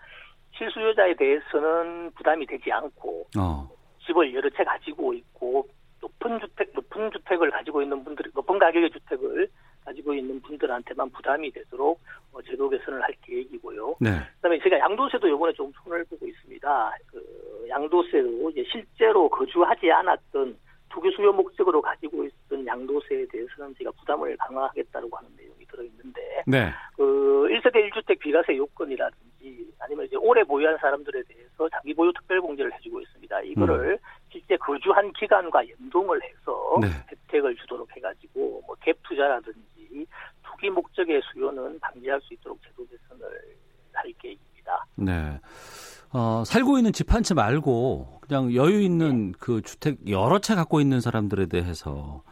실수요자에 0.57 1.15
대해서는 1.15 2.11
부담이 2.11 2.45
되지 2.45 2.71
않고 2.71 3.27
어. 3.37 3.69
집을 4.05 4.33
여러 4.33 4.49
채 4.49 4.63
가지고 4.63 5.13
있고 5.13 5.67
높은 6.01 6.39
주택 6.39 6.71
높은 6.73 7.11
주택을 7.11 7.51
가지고 7.51 7.81
있는 7.81 8.03
분들 8.03 8.31
높은 8.33 8.59
가격의 8.59 8.91
주택을 8.91 9.49
가지고 9.85 10.13
있는 10.13 10.41
분들한테만 10.41 11.09
부담이 11.11 11.51
되도록 11.51 11.99
어, 12.33 12.41
제도 12.41 12.69
개선을 12.69 13.01
할 13.01 13.13
계획이고요. 13.21 13.95
네. 14.01 14.09
그다음에 14.35 14.59
제가 14.59 14.79
양도세도 14.79 15.27
이번에 15.27 15.53
좀 15.53 15.71
손을 15.83 16.03
보고 16.05 16.27
있습니다. 16.27 16.97
그 17.07 17.65
양도세로 17.69 18.49
이제 18.51 18.63
실제로 18.69 19.29
거주하지 19.29 19.91
않았던 19.91 20.57
투기 20.97 21.11
수요 21.15 21.31
목적으로 21.31 21.79
가지고 21.79 22.25
있던 22.25 22.65
양도세에 22.65 23.27
대해서는 23.27 23.75
제가 23.77 23.91
부담을 23.99 24.35
강화하겠다고 24.37 25.15
하는 25.15 25.29
내용이 25.37 25.63
들어있는데 25.67 26.43
네. 26.47 26.73
그 26.95 27.47
1세대 27.51 27.93
주택 27.93 28.17
비과세 28.17 28.57
요건이라든지 28.57 29.73
아니면 29.77 30.07
이제 30.07 30.15
오래 30.15 30.43
보유한 30.43 30.75
사람들에 30.79 31.21
대해서 31.29 31.69
장기 31.69 31.93
보유 31.93 32.11
특별 32.13 32.41
공제를 32.41 32.73
해주고 32.73 32.99
있습니다. 32.99 33.41
이거를 33.41 33.91
음. 33.91 33.97
실제 34.31 34.57
거주한 34.57 35.13
기간과 35.13 35.61
연동을 35.69 36.19
해서 36.23 36.77
네. 36.81 36.87
혜택을 37.11 37.55
주도록 37.57 37.95
해가지고 37.95 38.63
뭐 38.65 38.75
갭 38.77 38.95
투자라든지 39.03 40.07
투기 40.43 40.71
목적의 40.71 41.21
수요는 41.31 41.79
방지할 41.79 42.19
수 42.21 42.33
있도록 42.33 42.59
제도 42.63 42.87
개선을 42.87 43.27
할 43.93 44.11
계획입니다. 44.17 44.85
네. 44.95 45.39
어, 46.13 46.43
살고 46.45 46.77
있는 46.77 46.91
집 46.93 47.11
한 47.13 47.23
채 47.23 47.33
말고 47.33 48.19
그냥 48.21 48.53
여유 48.53 48.81
있는 48.81 49.31
네. 49.31 49.37
그 49.39 49.61
주택 49.61 49.97
여러 50.09 50.39
채 50.39 50.55
갖고 50.55 50.79
있는 50.81 50.99
사람들에 51.01 51.47
대해서 51.47 52.23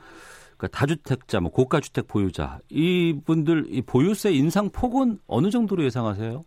그러니까 0.58 0.78
다주택자, 0.78 1.40
뭐 1.42 1.52
고가주택 1.52 2.08
보유자 2.08 2.60
이분들 2.70 3.66
이 3.70 3.82
보유세 3.82 4.32
인상 4.32 4.70
폭은 4.70 5.20
어느 5.28 5.50
정도로 5.50 5.84
예상하세요? 5.84 6.44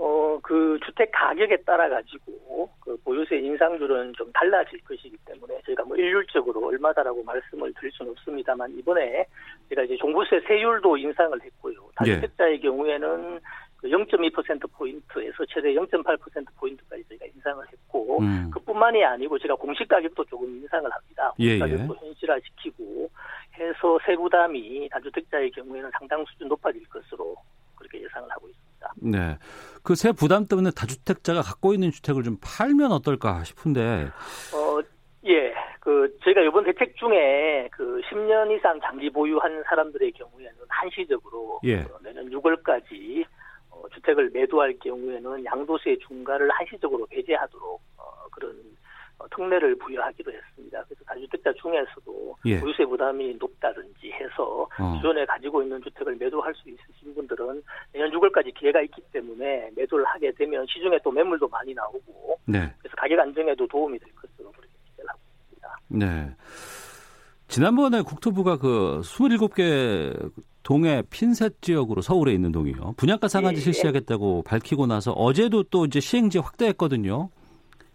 어, 0.00 0.38
그 0.42 0.78
주택 0.86 1.10
가격에 1.12 1.56
따라 1.66 1.88
가지고 1.88 2.70
그 2.80 2.96
보유세 3.04 3.36
인상률은 3.36 4.14
좀 4.16 4.30
달라질 4.32 4.80
것이기 4.84 5.16
때문에 5.26 5.60
저희가 5.66 5.84
뭐 5.84 5.96
일률적으로 5.96 6.66
얼마다라고 6.68 7.22
말씀을 7.24 7.74
드릴 7.74 7.90
수는 7.92 8.12
없습니다만 8.12 8.70
이번에 8.78 9.26
제가 9.68 9.82
이제 9.82 9.96
종부세 9.96 10.40
세율도 10.46 10.96
인상을 10.96 11.42
했고요. 11.42 11.74
다주택자의 11.96 12.54
예. 12.54 12.58
경우에는 12.60 13.40
0.2%포인트에서 13.84 15.36
그 15.38 15.46
최대 15.48 15.72
0.8%포인트까지 15.74 17.04
저희가 17.08 17.26
인상을 17.26 17.64
했고, 17.72 18.20
음. 18.20 18.50
그뿐만이 18.52 19.04
아니고 19.04 19.38
제가 19.38 19.54
공시 19.54 19.84
가격도 19.86 20.24
조금 20.24 20.48
인상을 20.48 20.90
합니다. 20.90 21.32
공시 21.36 21.50
예, 21.50 21.58
가격도 21.58 21.94
예. 21.94 22.06
현실화시키고 22.06 23.10
해서 23.58 23.98
세부담이 24.04 24.88
다주택자의 24.90 25.50
경우에는 25.52 25.90
상당 25.98 26.24
수준 26.26 26.48
높아질 26.48 26.88
것으로 26.88 27.36
그렇게 27.76 28.02
예상을 28.02 28.28
하고 28.30 28.48
있습니다. 28.48 28.92
네. 29.02 29.38
그 29.82 29.94
세 29.94 30.12
부담 30.12 30.46
때문에 30.46 30.70
다주택자가 30.76 31.42
갖고 31.42 31.72
있는 31.72 31.90
주택을 31.90 32.22
좀 32.22 32.36
팔면 32.42 32.92
어떨까 32.92 33.42
싶은데. 33.44 34.08
어, 34.54 34.80
예. 35.26 35.54
그, 35.80 36.16
저희가 36.22 36.42
이번 36.42 36.64
대책 36.64 36.96
중에 36.96 37.68
그 37.72 38.00
10년 38.10 38.54
이상 38.56 38.80
장기 38.80 39.08
보유한 39.10 39.62
사람들의 39.66 40.12
경우에는 40.12 40.54
한시적으로 40.68 41.60
예. 41.64 41.84
내년 42.02 42.28
6월까지 42.30 43.24
어, 43.24 43.26
주택을 43.88 44.30
매도할 44.30 44.74
경우에는 44.78 45.44
양도세 45.44 45.98
중과를 46.06 46.50
한시적으로 46.50 47.06
배제하도록 47.06 47.80
어, 47.96 48.28
그런 48.30 48.54
어, 49.18 49.26
특례를 49.28 49.76
부여하기로 49.76 50.32
했습니다. 50.32 50.84
그래서 50.84 51.04
다주택자 51.04 51.52
중에서도 51.54 52.36
예. 52.46 52.60
보유세 52.60 52.84
부담이 52.84 53.34
높다든지 53.34 54.12
해서 54.12 54.68
어. 54.78 54.94
기존에 54.94 55.24
가지고 55.26 55.62
있는 55.62 55.82
주택을 55.82 56.16
매도할 56.16 56.54
수 56.54 56.68
있으신 56.68 57.14
분들은 57.14 57.62
내년 57.92 58.10
6월까지 58.10 58.54
기회가 58.54 58.80
있기 58.82 59.02
때문에 59.12 59.70
매도를 59.74 60.04
하게 60.04 60.30
되면 60.32 60.64
시중에 60.68 60.98
또 61.02 61.10
매물도 61.10 61.48
많이 61.48 61.74
나오고 61.74 62.38
네. 62.46 62.72
그래서 62.78 62.96
가격 62.96 63.18
안정에도 63.18 63.66
도움이 63.66 63.98
될 63.98 64.08
것으로 64.14 64.52
그렇게 64.52 64.68
기대를 64.86 65.10
하고 65.10 65.20
있습니다. 65.42 65.78
네. 65.88 66.36
지난번에 67.48 68.02
국토부가 68.02 68.58
그 68.58 69.00
27개 69.02 70.30
동해 70.68 71.02
핀셋 71.08 71.62
지역으로 71.62 72.02
서울에 72.02 72.30
있는 72.32 72.52
동이요. 72.52 72.92
분양가 72.98 73.26
상한제 73.26 73.56
예. 73.56 73.64
실시하겠다고 73.64 74.42
밝히고 74.42 74.86
나서 74.86 75.12
어제도 75.12 75.62
또 75.62 75.86
이제 75.86 75.98
시행지 75.98 76.38
확대했거든요. 76.38 77.30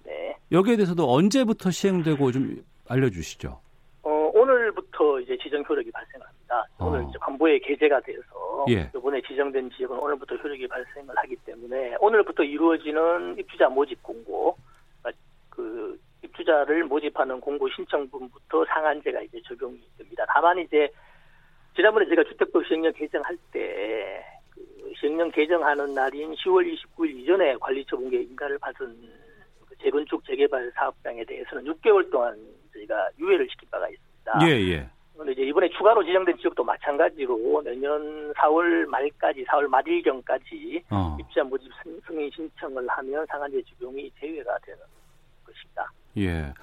네. 0.03 0.35
여기에 0.51 0.77
대해서도 0.77 1.07
언제부터 1.07 1.69
시행되고 1.69 2.31
좀 2.31 2.63
알려주시죠. 2.89 3.59
어, 4.01 4.09
오늘부터 4.09 5.19
이제 5.19 5.37
지정 5.37 5.63
효력이 5.69 5.91
발생합니다. 5.91 6.65
어. 6.79 6.87
오늘 6.87 7.05
이제 7.07 7.19
관보에 7.21 7.59
게재가 7.59 8.01
돼서 8.01 8.65
예. 8.69 8.89
이번에 8.97 9.21
지정된 9.21 9.69
지역은 9.77 9.95
오늘부터 9.95 10.37
효력이 10.37 10.67
발생을 10.67 11.15
하기 11.15 11.35
때문에 11.45 11.97
오늘부터 11.99 12.41
이루어지는 12.41 13.37
입주자 13.37 13.69
모집 13.69 14.01
공고 14.01 14.57
그 15.51 15.99
입주자를 16.23 16.85
모집하는 16.85 17.39
공고 17.39 17.69
신청분부터 17.69 18.65
상한제가 18.65 19.21
이제 19.21 19.39
적용이 19.47 19.79
됩니다. 19.95 20.25
다만 20.27 20.57
이제 20.57 20.89
지난번에 21.75 22.07
제가 22.07 22.23
주택법 22.23 22.65
시행령 22.65 22.93
개정할 22.93 23.37
때, 23.51 24.23
그 24.51 24.93
시행령 24.99 25.31
개정하는 25.31 25.93
날인 25.93 26.33
10월 26.35 26.71
29일 26.71 27.19
이전에 27.19 27.55
관리처분계 27.55 28.21
인가를 28.21 28.59
받은 28.59 28.95
그 29.67 29.75
재건축 29.81 30.23
재개발 30.25 30.71
사업장에 30.75 31.23
대해서는 31.25 31.65
6개월 31.65 32.09
동안 32.11 32.37
저희가 32.73 33.09
유예를 33.19 33.47
시킨 33.49 33.69
바가 33.71 33.87
있습니다. 33.89 34.39
예, 34.47 34.71
예. 34.71 34.89
그런데 35.13 35.33
이제 35.33 35.41
이번에 35.43 35.69
추가로 35.69 36.03
지정된 36.03 36.37
지역도 36.37 36.63
마찬가지로 36.63 37.61
내년 37.63 38.33
4월 38.33 38.85
말까지, 38.85 39.45
4월 39.45 39.67
말일경까지 39.67 40.83
어. 40.89 41.17
입주자 41.19 41.43
모집 41.43 41.71
승인 42.07 42.29
신청을 42.31 42.87
하면 42.87 43.25
상한제 43.27 43.61
적용이 43.69 44.11
제외가 44.19 44.57
되는 44.59 44.79
것입니다. 45.45 45.91
예. 46.17 46.53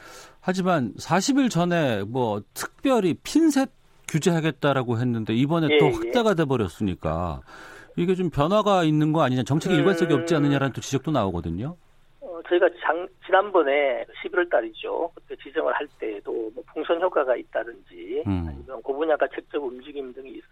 하지만 0.40 0.92
40일 0.94 1.50
전에 1.50 2.02
뭐 2.04 2.40
특별히 2.54 3.14
핀셋 3.14 3.79
규제하겠다라고 4.10 4.98
했는데 4.98 5.34
이번에 5.34 5.68
예, 5.70 5.78
또 5.78 5.86
예. 5.86 5.90
확대가 5.92 6.34
돼 6.34 6.44
버렸으니까 6.44 7.40
이게 7.96 8.14
좀 8.14 8.30
변화가 8.30 8.84
있는 8.84 9.12
거 9.12 9.22
아니냐 9.22 9.42
정책의 9.44 9.76
음... 9.76 9.80
일관성이 9.80 10.12
없지 10.12 10.34
않느냐라는 10.34 10.72
또 10.72 10.80
지적도 10.80 11.10
나오거든요. 11.10 11.76
어, 12.20 12.40
저희가 12.48 12.68
장, 12.82 13.06
지난번에 13.24 14.04
11월 14.22 14.50
달이죠. 14.50 15.10
그때 15.14 15.36
지정을 15.42 15.72
할 15.74 15.86
때에도 15.98 16.32
뭐 16.54 16.62
풍선 16.72 17.00
효과가 17.00 17.36
있다든지 17.36 18.24
음. 18.26 18.46
아니면 18.48 18.82
고분야가 18.82 19.28
책적 19.34 19.62
움직임 19.64 20.12
등이 20.12 20.30
있, 20.30 20.42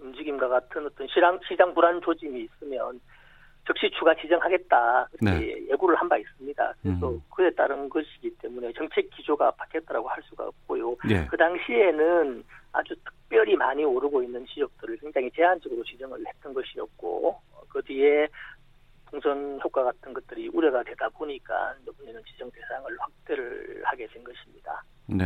움직임과 0.00 0.48
같은 0.48 0.86
어떤 0.86 1.06
시장, 1.08 1.38
시장 1.48 1.74
불안 1.74 2.00
조짐이 2.00 2.44
있으면 2.44 3.00
즉시 3.66 3.90
추가 3.98 4.14
지정하겠다 4.14 5.08
그렇게 5.18 5.38
네. 5.38 5.66
예고를 5.70 5.96
한 5.96 6.08
바 6.08 6.16
있습니다. 6.16 6.74
그래서 6.82 7.10
음. 7.10 7.20
그에 7.34 7.50
따른 7.50 7.88
것이기 7.88 8.30
때문에 8.38 8.72
정책 8.74 9.10
기조가 9.10 9.50
바뀌었다고 9.52 10.08
할 10.08 10.22
수가 10.22 10.46
없고요. 10.46 10.96
네. 11.08 11.26
그 11.26 11.36
당시에는 11.36 12.44
아주 12.72 12.94
특별히 13.04 13.56
많이 13.56 13.84
오르고 13.84 14.22
있는 14.22 14.46
지역들을 14.46 14.98
굉장히 14.98 15.30
제한적으로 15.32 15.82
지정을 15.82 16.24
했던 16.26 16.54
것이었고 16.54 17.40
그 17.68 17.82
뒤에 17.82 18.28
풍선 19.10 19.58
효과 19.64 19.82
같은 19.84 20.12
것들이 20.12 20.48
우려가 20.48 20.82
되다 20.82 21.08
보니까 21.08 21.74
이번에는 21.82 22.22
지정 22.24 22.50
대상을 22.50 22.96
확대를 23.00 23.82
하게 23.84 24.06
된 24.06 24.22
것입니다. 24.22 24.84
네. 25.06 25.24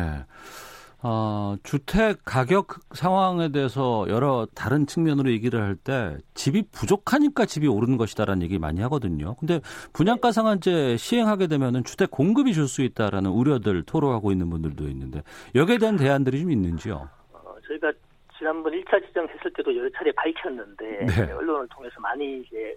어, 1.03 1.57
주택 1.63 2.19
가격 2.27 2.77
상황에 2.93 3.51
대해서 3.51 4.05
여러 4.09 4.47
다른 4.55 4.87
측면으로 4.87 5.31
얘기를 5.31 5.63
할 5.63 5.77
때 5.77 6.19
집이 6.35 6.65
부족하니까 6.73 7.47
집이 7.47 7.67
오르는 7.69 7.97
것이다라는 7.97 8.43
얘기 8.43 8.59
많이 8.59 8.83
하거든요. 8.83 9.35
근데 9.37 9.61
분양가 9.95 10.31
상한제 10.31 10.99
시행하게 10.99 11.47
되면은 11.47 11.85
주택 11.85 12.11
공급이 12.11 12.53
줄 12.53 12.69
수 12.69 12.83
있다라는 12.83 13.31
우려들 13.31 13.83
토로하고 13.85 14.31
있는 14.31 14.51
분들도 14.51 14.85
있는데 14.89 15.23
여기에 15.55 15.79
대한 15.79 15.97
대안들이 15.97 16.41
좀 16.41 16.51
있는지요? 16.51 17.09
어, 17.33 17.55
저희가 17.67 17.91
지난번 18.39 18.73
1차 18.75 19.05
지정했을 19.07 19.53
때도 19.57 19.75
여러 19.77 19.89
차례 19.91 20.13
밝혔는데 20.13 21.07
네. 21.07 21.33
언론을 21.33 21.67
통해서 21.69 21.99
많이 22.01 22.41
이제 22.41 22.77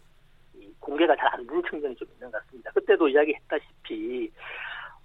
공개가 0.80 1.16
잘안된 1.16 1.62
측면이 1.70 1.96
좀 1.96 2.08
있는 2.14 2.32
것 2.32 2.42
같습니다. 2.46 2.72
그때도 2.72 3.08
이야기했다시피 3.10 4.32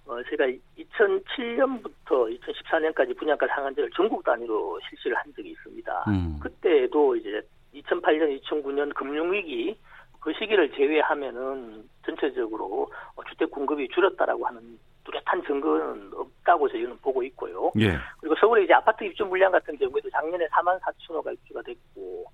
어, 0.09 0.23
제가 0.23 0.45
2007년부터 0.79 2.39
2014년까지 2.41 3.15
분양가 3.15 3.45
상한제를 3.45 3.91
전국 3.95 4.23
단위로 4.23 4.79
실시를 4.89 5.15
한 5.15 5.31
적이 5.35 5.51
있습니다. 5.51 6.05
음. 6.07 6.39
그때도 6.41 7.15
이제 7.15 7.41
2008년, 7.75 8.41
2009년 8.41 8.91
금융위기 8.95 9.77
그 10.19 10.33
시기를 10.33 10.71
제외하면은 10.71 11.87
전체적으로 12.03 12.91
어, 13.15 13.23
주택 13.29 13.51
공급이 13.51 13.87
줄었다라고 13.89 14.47
하는 14.47 14.79
뚜렷한 15.03 15.43
증거는 15.45 16.11
없다고 16.15 16.67
저희는 16.69 16.97
보고 16.97 17.21
있고요. 17.23 17.71
예. 17.79 17.95
그리고 18.19 18.35
서울에 18.39 18.63
이제 18.63 18.73
아파트 18.73 19.03
입주 19.03 19.23
물량 19.25 19.51
같은 19.51 19.77
경우에도 19.77 20.09
작년에 20.09 20.47
4만 20.47 20.79
4천 20.79 21.13
호가 21.13 21.31
입주가 21.31 21.61
됐고 21.61 22.25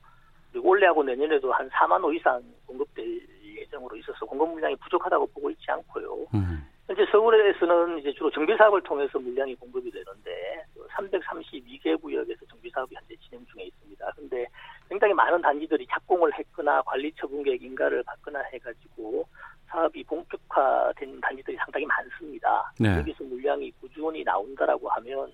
그리고 0.52 0.70
올해하고 0.70 1.04
내년에도 1.04 1.52
한 1.52 1.70
4만 1.70 2.02
호 2.02 2.14
이상 2.14 2.42
공급될 2.66 3.06
예정으로 3.44 3.98
있어서 3.98 4.26
공급 4.26 4.50
물량이 4.52 4.78
부족하다고 4.78 5.28
보고 5.28 5.50
있지 5.50 5.70
않고요. 5.70 6.26
음. 6.34 6.66
현재 6.88 7.04
서울에서는 7.12 8.00
이제 8.00 8.13
주로 8.13 8.30
정비 8.30 8.56
사업을 8.56 8.82
통해서 8.84 9.17
물량이 9.17 9.56
공급이 9.56 9.89
되는데 9.89 10.63
332개 10.91 12.00
구역에서 12.00 12.45
정비 12.48 12.69
사업이 12.69 12.93
현재 12.95 13.15
진행 13.17 13.43
중에 13.48 13.63
있습니다. 13.63 14.12
그런데 14.15 14.45
굉장히 14.88 15.13
많은 15.13 15.41
단지들이 15.41 15.88
착공을 15.88 16.38
했거나 16.38 16.84
관리 16.84 17.12
처분 17.13 17.41
계획 17.43 17.63
인가를 17.63 18.04
받거나 18.04 18.39
해가지고 18.54 19.28
사업이 19.67 20.04
본격화된 20.04 21.19
단지들이 21.21 21.58
상당히 21.58 21.88
많습니다. 21.88 22.71
네. 22.80 22.98
여기서 23.00 23.24
물량이 23.24 23.71
꾸준히 23.82 24.24
나온다라고 24.24 24.88
하면 24.89 25.32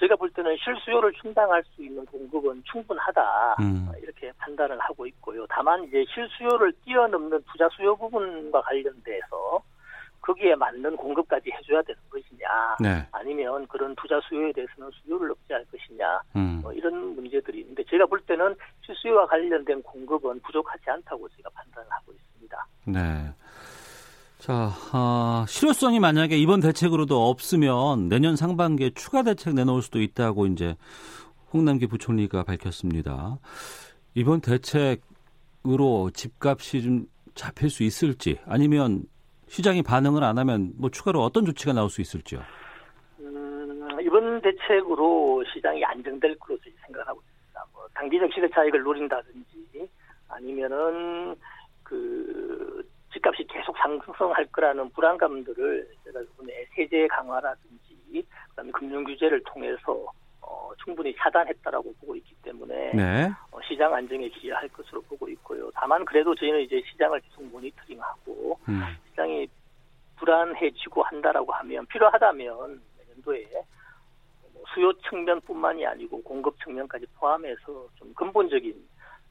저희가 0.00 0.16
볼 0.16 0.28
때는 0.30 0.56
실수요를 0.58 1.12
충당할 1.12 1.62
수 1.64 1.82
있는 1.82 2.04
공급은 2.06 2.62
충분하다 2.64 3.56
음. 3.60 3.88
이렇게 4.02 4.32
판단을 4.38 4.78
하고 4.80 5.06
있고요. 5.06 5.46
다만 5.48 5.84
이제 5.84 6.04
실수요를 6.12 6.72
뛰어넘는 6.84 7.42
투자 7.50 7.68
수요 7.70 7.96
부분과 7.96 8.60
관련돼서 8.62 9.62
거기에 10.26 10.56
맞는 10.56 10.96
공급까지 10.96 11.50
해줘야 11.52 11.80
되는 11.82 12.00
것이냐, 12.10 12.76
네. 12.80 13.06
아니면 13.12 13.64
그런 13.68 13.94
투자 13.94 14.20
수요에 14.28 14.52
대해서는 14.52 14.90
수요를 14.90 15.30
억제할 15.30 15.64
것이냐, 15.66 16.20
음. 16.34 16.58
뭐 16.62 16.72
이런 16.72 17.14
문제들이 17.14 17.60
있는데 17.60 17.84
제가 17.88 18.06
볼 18.06 18.20
때는 18.22 18.56
실수요와 18.84 19.26
관련된 19.26 19.82
공급은 19.82 20.40
부족하지 20.40 20.82
않다고 20.90 21.28
제가 21.28 21.48
판단을 21.50 21.88
하고 21.90 22.12
있습니다. 22.12 22.66
네. 22.86 23.32
자, 24.38 24.70
어, 24.92 25.44
실효성이 25.46 26.00
만약에 26.00 26.36
이번 26.36 26.60
대책으로도 26.60 27.28
없으면 27.28 28.08
내년 28.08 28.34
상반기에 28.34 28.90
추가 28.90 29.22
대책 29.22 29.54
내놓을 29.54 29.80
수도 29.80 30.00
있다고 30.00 30.46
이제 30.46 30.76
홍남기 31.52 31.86
부총리가 31.86 32.42
밝혔습니다. 32.42 33.38
이번 34.14 34.40
대책으로 34.40 36.10
집값이 36.12 36.82
좀 36.82 37.06
잡힐 37.34 37.70
수 37.70 37.84
있을지 37.84 38.38
아니면 38.46 39.04
시장이 39.48 39.82
반응을 39.82 40.24
안 40.24 40.38
하면 40.38 40.72
뭐 40.76 40.90
추가로 40.90 41.22
어떤 41.22 41.44
조치가 41.44 41.72
나올 41.72 41.88
수 41.88 42.00
있을지요? 42.00 42.42
음, 43.20 43.88
이번 44.00 44.40
대책으로 44.42 45.44
시장이 45.52 45.84
안정될 45.84 46.38
것으로 46.38 46.58
생각하고 46.86 47.20
있습니다. 47.20 47.64
뭐 47.72 47.86
단기적 47.94 48.32
시대 48.32 48.48
차익을 48.50 48.82
노린다든지 48.82 49.88
아니면은 50.28 51.36
그 51.82 52.86
집값이 53.12 53.44
계속 53.48 53.76
상승할 53.78 54.46
거라는 54.46 54.90
불안감들을 54.90 55.88
제가 56.04 56.20
이번에 56.20 56.66
세제 56.74 57.06
강화라든지 57.06 58.26
그다음에 58.50 58.70
금융 58.72 59.04
규제를 59.04 59.42
통해서 59.44 60.06
어, 60.42 60.70
충분히 60.84 61.14
차단했다라고 61.16 61.94
보고 62.00 62.14
있기 62.16 62.34
때문에 62.42 62.92
네. 62.94 63.30
어, 63.50 63.58
시장 63.66 63.94
안정에 63.94 64.28
기여할 64.28 64.68
것으로 64.68 65.00
보고 65.02 65.28
있고요. 65.30 65.70
다만 65.74 66.04
그래도 66.04 66.34
저희는 66.34 66.60
이제 66.60 66.82
시장을 66.90 67.20
계속 67.20 67.44
모니터링하고 67.44 68.58
음. 68.68 68.82
불안해지고 70.26 71.04
한다라고 71.04 71.52
하면 71.52 71.86
필요하다면 71.86 72.82
내년도에 72.98 73.48
뭐 74.52 74.64
수요 74.74 74.92
측면뿐만이 75.08 75.86
아니고 75.86 76.20
공급 76.22 76.56
측면까지 76.62 77.06
포함해서 77.14 77.88
좀 77.94 78.12
근본적인 78.14 78.74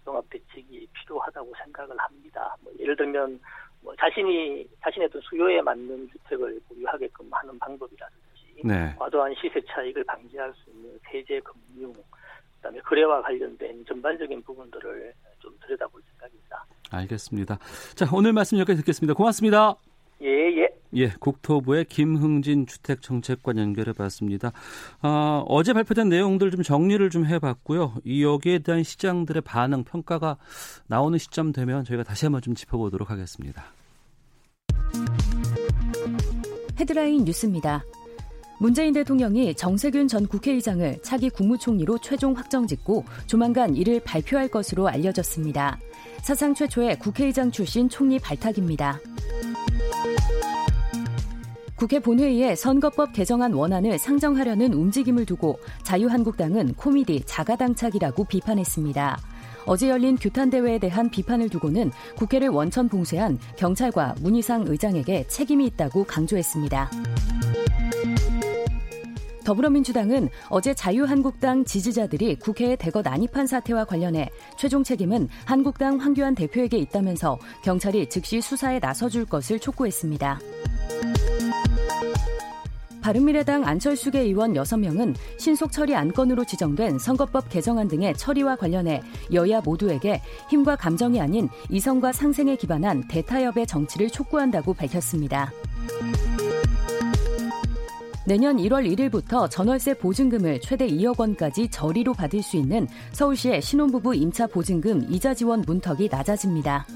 종합 0.05 0.23
대책이 0.29 0.87
필요하다고 0.93 1.53
생각을 1.63 1.97
합니다. 1.97 2.55
뭐 2.61 2.71
예를 2.79 2.95
들면 2.95 3.39
뭐 3.81 3.93
자신이 3.97 4.67
자신의 4.81 5.07
어떤 5.07 5.21
수요에 5.23 5.61
맞는 5.61 6.09
주택을 6.11 6.59
보유하게끔 6.69 7.27
하는 7.31 7.59
방법이라든지 7.59 8.61
네. 8.63 8.95
과도한 8.97 9.35
시세 9.35 9.59
차익을 9.67 10.03
방지할 10.05 10.53
수 10.53 10.69
있는 10.69 10.97
세제 11.09 11.41
금융 11.41 11.93
그다음에 12.57 12.79
거래와 12.79 13.21
관련된 13.21 13.85
전반적인 13.85 14.41
부분들을 14.43 15.13
좀 15.39 15.57
들여다볼 15.65 16.01
생각입니다. 16.11 16.65
알겠습니다. 16.91 17.59
자 17.95 18.05
오늘 18.13 18.31
말씀 18.31 18.57
여기까지 18.59 18.81
듣겠습니다. 18.81 19.13
고맙습니다. 19.13 19.75
예, 20.21 20.27
예. 20.27 20.69
예, 20.93 21.09
국토부의 21.19 21.85
김흥진 21.85 22.67
주택정책관 22.67 23.57
연결해 23.57 23.91
봤습니다. 23.93 24.53
아, 25.01 25.43
어제 25.47 25.73
발표된 25.73 26.07
내용들 26.07 26.51
좀 26.51 26.63
정리를 26.63 27.09
좀 27.09 27.25
해봤고요. 27.25 27.95
이 28.05 28.23
여기에 28.23 28.59
대한 28.59 28.83
시장들의 28.83 29.41
반응, 29.41 29.83
평가가 29.83 30.37
나오는 30.87 31.17
시점 31.19 31.51
되면 31.51 31.83
저희가 31.83 32.03
다시 32.03 32.25
한번 32.25 32.41
좀 32.41 32.55
짚어보도록 32.55 33.09
하겠습니다. 33.09 33.65
헤드라인 36.79 37.25
뉴스입니다. 37.25 37.83
문재인 38.57 38.93
대통령이 38.93 39.53
정세균 39.55 40.07
전 40.07 40.27
국회의장을 40.27 41.01
차기 41.01 41.29
국무총리로 41.29 41.97
최종 41.97 42.33
확정 42.33 42.65
짓고 42.65 43.03
조만간 43.27 43.75
이를 43.75 43.99
발표할 43.99 44.47
것으로 44.47 44.87
알려졌습니다. 44.87 45.77
사상 46.21 46.53
최초의 46.53 46.99
국회의장 46.99 47.51
출신 47.51 47.89
총리 47.89 48.17
발탁입니다. 48.17 48.99
국회 51.75 51.99
본회의에 51.99 52.55
선거법 52.55 53.11
개정안 53.11 53.53
원안을 53.53 53.99
상정하려는 53.99 54.73
움직임을 54.73 55.25
두고 55.25 55.59
자유한국당은 55.83 56.73
코미디 56.75 57.23
자가당착이라고 57.25 58.23
비판했습니다. 58.23 59.19
어제 59.65 59.89
열린 59.89 60.15
규탄대회에 60.15 60.79
대한 60.79 61.09
비판을 61.09 61.49
두고는 61.49 61.91
국회를 62.15 62.49
원천 62.49 62.87
봉쇄한 62.87 63.39
경찰과 63.57 64.15
문희상 64.21 64.65
의장에게 64.67 65.27
책임이 65.27 65.65
있다고 65.65 66.05
강조했습니다. 66.05 66.91
더불어민주당은 69.43 70.29
어제 70.49 70.73
자유한국당 70.73 71.65
지지자들이 71.65 72.35
국회에 72.35 72.75
대거 72.75 73.01
난입한 73.01 73.47
사태와 73.47 73.85
관련해 73.85 74.29
최종 74.57 74.83
책임은 74.83 75.29
한국당 75.45 75.97
황교안 75.97 76.35
대표에게 76.35 76.77
있다면서 76.77 77.37
경찰이 77.63 78.09
즉시 78.09 78.41
수사에 78.41 78.79
나서줄 78.79 79.25
것을 79.25 79.59
촉구했습니다. 79.59 80.39
바른미래당 83.05 83.65
안철수계 83.65 84.19
의원 84.21 84.55
6명은 84.55 85.13
신속 85.37 85.71
처리 85.71 85.93
안건으로 85.93 86.43
지정된 86.43 86.97
선거법 86.97 87.49
개정안 87.49 87.87
등의 87.87 88.15
처리와 88.15 88.55
관련해 88.55 89.03
여야 89.31 89.61
모두에게 89.61 90.23
힘과 90.49 90.75
감정이 90.75 91.21
아닌 91.21 91.47
이성과 91.69 92.13
상생에 92.13 92.55
기반한 92.55 93.07
대타협의 93.07 93.67
정치를 93.67 94.09
촉구한다고 94.09 94.73
밝혔습니다. 94.73 95.51
내년 98.25 98.57
1월 98.57 98.91
1일부터 98.91 99.51
전월세 99.51 99.93
보증금을 99.99 100.59
최대 100.61 100.87
2억 100.87 101.19
원까지 101.19 101.69
저리로 101.69 102.15
받을 102.15 102.41
수 102.41 102.57
있는 102.57 102.87
서울시의 103.11 103.61
신혼부부 103.61 104.15
임차 104.15 104.47
보증금 104.47 105.05
이자 105.11 105.35
지원 105.35 105.61
문턱이 105.61 106.09
낮아집니다. 106.09 106.87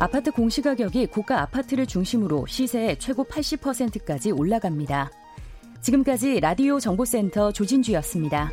아파트 0.00 0.30
공시가격이 0.30 1.08
고가 1.08 1.42
아파트를 1.42 1.84
중심으로 1.84 2.46
시세의 2.46 2.98
최고 2.98 3.22
80%까지 3.22 4.30
올라갑니다. 4.30 5.10
지금까지 5.82 6.40
라디오 6.40 6.80
정보센터 6.80 7.52
조진주였습니다. 7.52 8.50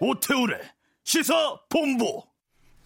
오태훈의 0.00 0.58
시사 1.04 1.60
본부. 1.68 2.22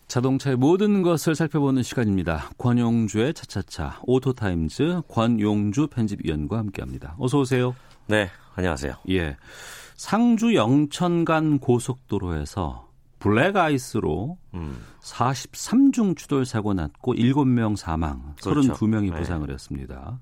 자동차의 0.08 0.56
모든 0.56 1.00
것을 1.00 1.34
살펴보는 1.34 1.82
시간입니다. 1.82 2.50
권용주의 2.58 3.32
차차차 3.32 4.00
오토타임즈 4.02 5.00
권용주 5.08 5.86
편집위원과 5.86 6.58
함께합니다. 6.58 7.16
어서 7.18 7.38
오세요. 7.38 7.74
네, 8.12 8.30
안녕하세요. 8.56 8.92
예, 9.08 9.38
상주 9.96 10.54
영천 10.54 11.24
간 11.24 11.58
고속도로에서 11.58 12.86
블랙 13.18 13.56
아이스로 13.56 14.36
음. 14.52 14.84
43중 15.00 16.14
추돌 16.14 16.44
사고 16.44 16.74
났고 16.74 17.14
7명 17.14 17.74
사망, 17.74 18.34
그렇죠. 18.44 18.74
32명이 18.74 19.16
부상을 19.16 19.46
네. 19.46 19.54
했습니다. 19.54 20.20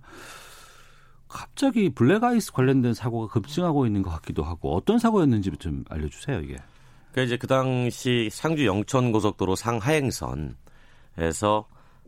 갑자기 1.27 1.91
블랙 1.91 2.23
아이스 2.23 2.53
관련된 2.53 2.95
사고가 2.95 3.27
급증하고 3.27 3.87
있는 3.87 4.03
것 4.03 4.11
같기도 4.11 4.45
하고 4.45 4.77
어떤 4.77 5.01
사고였는지 5.01 5.51
좀 5.59 5.83
알려주세요 5.91 6.43
이게. 6.43 6.59
그러니까 7.11 7.23
이제 7.23 7.37
그 7.39 7.49
당시 7.49 8.29
상주 8.31 8.67
영천 8.67 9.11
고속도로 9.11 9.57
상하행선에서 9.57 10.55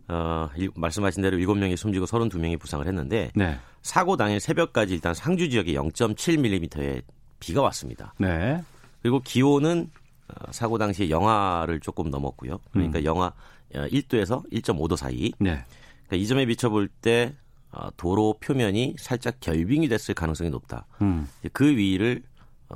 어, 0.09 0.49
말씀하신 0.75 1.23
대로 1.23 1.37
7명이 1.37 1.77
숨지고 1.77 2.07
32명이 2.07 2.59
부상을 2.59 2.87
했는데 2.87 3.31
네. 3.35 3.59
사고 3.83 4.17
당일 4.17 4.41
새벽까지 4.41 4.95
일단 4.95 5.15
상주 5.15 5.49
지역에 5.51 5.73
0.7mm의 5.75 7.03
비가 7.41 7.63
왔습니다. 7.63 8.15
네. 8.19 8.63
그리고 9.01 9.21
기온은 9.21 9.91
어, 10.29 10.53
사고 10.53 10.79
당시에 10.79 11.11
영하를 11.11 11.81
조금 11.81 12.11
넘었고요. 12.11 12.59
그러니까 12.73 13.01
음. 13.01 13.05
영하 13.05 13.33
1도에서 13.73 14.39
어, 14.39 14.43
1.5도 14.53 14.97
사이. 14.97 15.33
네. 15.39 15.65
그러니까 16.07 16.17
이 16.17 16.27
점에 16.27 16.47
비춰볼 16.47 16.89
때 16.89 17.35
어, 17.73 17.89
도로 17.97 18.35
표면이 18.41 18.97
살짝 18.99 19.41
결빙이 19.41 19.89
됐을 19.89 20.15
가능성이 20.15 20.51
높다. 20.51 20.87
음. 21.01 21.27
그 21.53 21.65
위를 21.65 22.23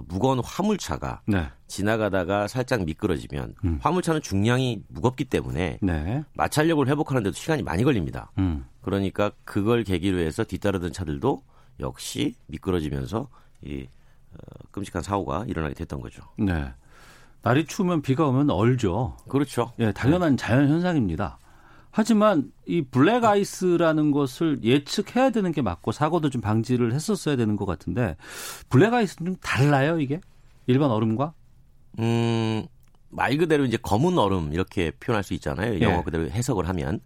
무거운 0.06 0.40
화물차가 0.42 1.22
네. 1.26 1.48
지나가다가 1.66 2.48
살짝 2.48 2.84
미끄러지면 2.84 3.54
음. 3.64 3.78
화물차는 3.82 4.22
중량이 4.22 4.82
무겁기 4.88 5.24
때문에 5.24 5.78
네. 5.80 6.24
마찰력을 6.34 6.86
회복하는데도 6.86 7.34
시간이 7.34 7.62
많이 7.62 7.84
걸립니다. 7.84 8.30
음. 8.38 8.64
그러니까 8.82 9.30
그걸 9.44 9.84
계기로 9.84 10.18
해서 10.18 10.44
뒤따르던 10.44 10.92
차들도 10.92 11.42
역시 11.80 12.34
미끄러지면서 12.46 13.28
이 13.62 13.86
어, 14.32 14.36
끔찍한 14.70 15.02
사고가 15.02 15.44
일어나게 15.48 15.74
됐던 15.74 16.00
거죠. 16.00 16.22
네. 16.38 16.72
날이 17.42 17.64
추우면 17.64 18.02
비가 18.02 18.26
오면 18.26 18.50
얼죠. 18.50 19.16
그렇죠. 19.28 19.72
예, 19.78 19.92
당연한 19.92 20.36
네. 20.36 20.36
자연 20.36 20.68
현상입니다. 20.68 21.38
하지만 21.96 22.52
이 22.66 22.82
블랙 22.82 23.24
아이스라는 23.24 24.10
것을 24.10 24.62
예측해야 24.62 25.30
되는 25.30 25.50
게 25.50 25.62
맞고 25.62 25.92
사고도 25.92 26.28
좀 26.28 26.42
방지를 26.42 26.92
했었어야 26.92 27.36
되는 27.36 27.56
것 27.56 27.64
같은데 27.64 28.16
블랙 28.68 28.92
아이스는 28.92 29.32
좀 29.32 29.40
달라요 29.40 29.98
이게 29.98 30.20
일반 30.66 30.90
얼음과? 30.90 31.32
음. 32.00 32.66
말 33.08 33.38
그대로 33.38 33.64
이제 33.64 33.78
검은 33.78 34.18
얼음 34.18 34.52
이렇게 34.52 34.90
표현할 34.90 35.24
수 35.24 35.32
있잖아요. 35.32 35.80
영어 35.80 36.00
예. 36.00 36.02
그대로 36.02 36.28
해석을 36.28 36.68
하면 36.68 37.00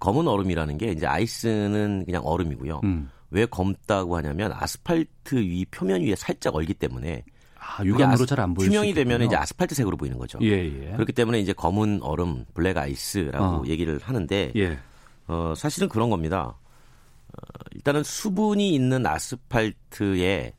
검은 0.00 0.26
얼음이라는 0.26 0.76
게 0.76 0.90
이제 0.90 1.06
아이스는 1.06 2.02
그냥 2.04 2.26
얼음이고요. 2.26 2.80
음. 2.82 3.10
왜 3.30 3.46
검다고 3.46 4.16
하냐면 4.16 4.50
아스팔트 4.52 5.36
위 5.36 5.64
표면 5.66 6.02
위에 6.02 6.16
살짝 6.16 6.56
얼기 6.56 6.74
때문에 6.74 7.22
아, 7.62 7.84
육안으로 7.84 8.24
잘 8.26 8.40
안 8.40 8.54
보일 8.54 8.68
투명이 8.70 8.94
되면 8.94 9.22
이제 9.22 9.36
아스팔트색으로 9.36 9.96
보이는 9.96 10.18
거죠. 10.18 10.38
예, 10.42 10.64
예. 10.64 10.92
그렇기 10.94 11.12
때문에 11.12 11.40
이제 11.40 11.52
검은 11.52 12.00
얼음, 12.02 12.46
블랙 12.54 12.76
아이스라고 12.78 13.44
어. 13.44 13.62
얘기를 13.66 14.00
하는데 14.02 14.52
예. 14.56 14.78
어, 15.28 15.52
사실은 15.56 15.88
그런 15.88 16.08
겁니다. 16.10 16.56
어, 17.28 17.58
일단은 17.74 18.02
수분이 18.02 18.74
있는 18.74 19.06
아스팔트에 19.06 20.54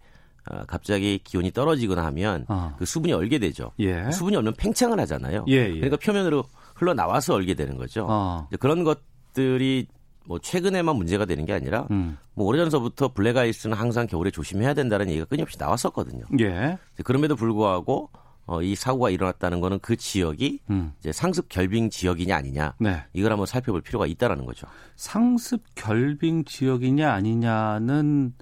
어, 0.50 0.64
갑자기 0.68 1.20
기온이 1.24 1.52
떨어지거나 1.52 2.04
하면 2.06 2.46
어. 2.50 2.76
그 2.78 2.86
수분이 2.86 3.14
얼게 3.14 3.40
되죠. 3.40 3.72
예. 3.80 4.10
수분이 4.12 4.36
얼면 4.38 4.54
팽창을 4.58 5.00
하잖아요. 5.02 5.46
예, 5.50 5.54
예. 5.54 5.74
그러니까 5.74 5.98
표면으로 5.98 6.46
흘러 6.76 6.94
나와서 6.94 7.34
얼게 7.36 7.54
되는 7.54 7.78
거죠. 7.78 8.08
어. 8.10 8.48
그런 8.60 8.84
것들이 8.84 9.88
뭐 10.26 10.40
최근에만 10.40 10.96
문제가 10.96 11.26
되는 11.26 11.46
게 11.46 11.54
아니라 11.54 11.88
음. 11.92 12.18
뭐 12.34 12.48
오래전서부터 12.48 13.14
블랙 13.14 13.38
아이스는 13.38 13.76
항상 13.76 14.08
겨울에 14.08 14.32
조심해야 14.32 14.74
된다는 14.74 15.10
얘기가 15.10 15.26
끊임없이 15.26 15.58
나왔었거든요. 15.60 16.26
예. 16.40 16.78
그럼에도 17.04 17.36
불구하고 17.36 18.10
어, 18.46 18.62
이 18.62 18.76
사고가 18.76 19.10
일어났다는 19.10 19.62
거는 19.62 19.80
그 19.80 19.96
지역이 19.96 20.60
음. 20.70 20.94
이제 21.00 21.12
상습 21.12 21.48
결빙 21.48 21.90
지역이냐 21.90 22.36
아니냐 22.36 22.74
네. 22.80 23.04
이걸 23.14 23.32
한번 23.32 23.46
살펴볼 23.46 23.82
필요가 23.82 24.06
있다라는 24.08 24.46
거죠. 24.46 24.68
상습 24.96 25.64
결빙 25.76 26.44
지역이냐 26.46 27.12
아니냐는 27.12 28.34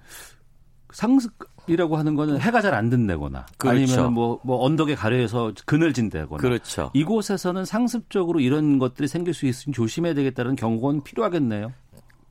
상습 0.91 1.33
이라고 1.69 1.97
하는 1.97 2.15
거는 2.15 2.39
해가 2.39 2.61
잘 2.61 2.73
안 2.73 2.89
든다거나 2.89 3.45
그렇죠. 3.57 3.93
아니면 3.93 4.13
뭐, 4.13 4.39
뭐 4.43 4.63
언덕에 4.63 4.95
가려서 4.95 5.53
그늘진다거나 5.65 6.41
그렇죠. 6.41 6.91
이곳에서는 6.93 7.65
상습적으로 7.65 8.39
이런 8.39 8.79
것들이 8.79 9.07
생길 9.07 9.33
수 9.33 9.45
있으니 9.45 9.73
조심해야 9.73 10.13
되겠다는 10.13 10.55
경고는 10.55 11.03
필요하겠네요. 11.03 11.73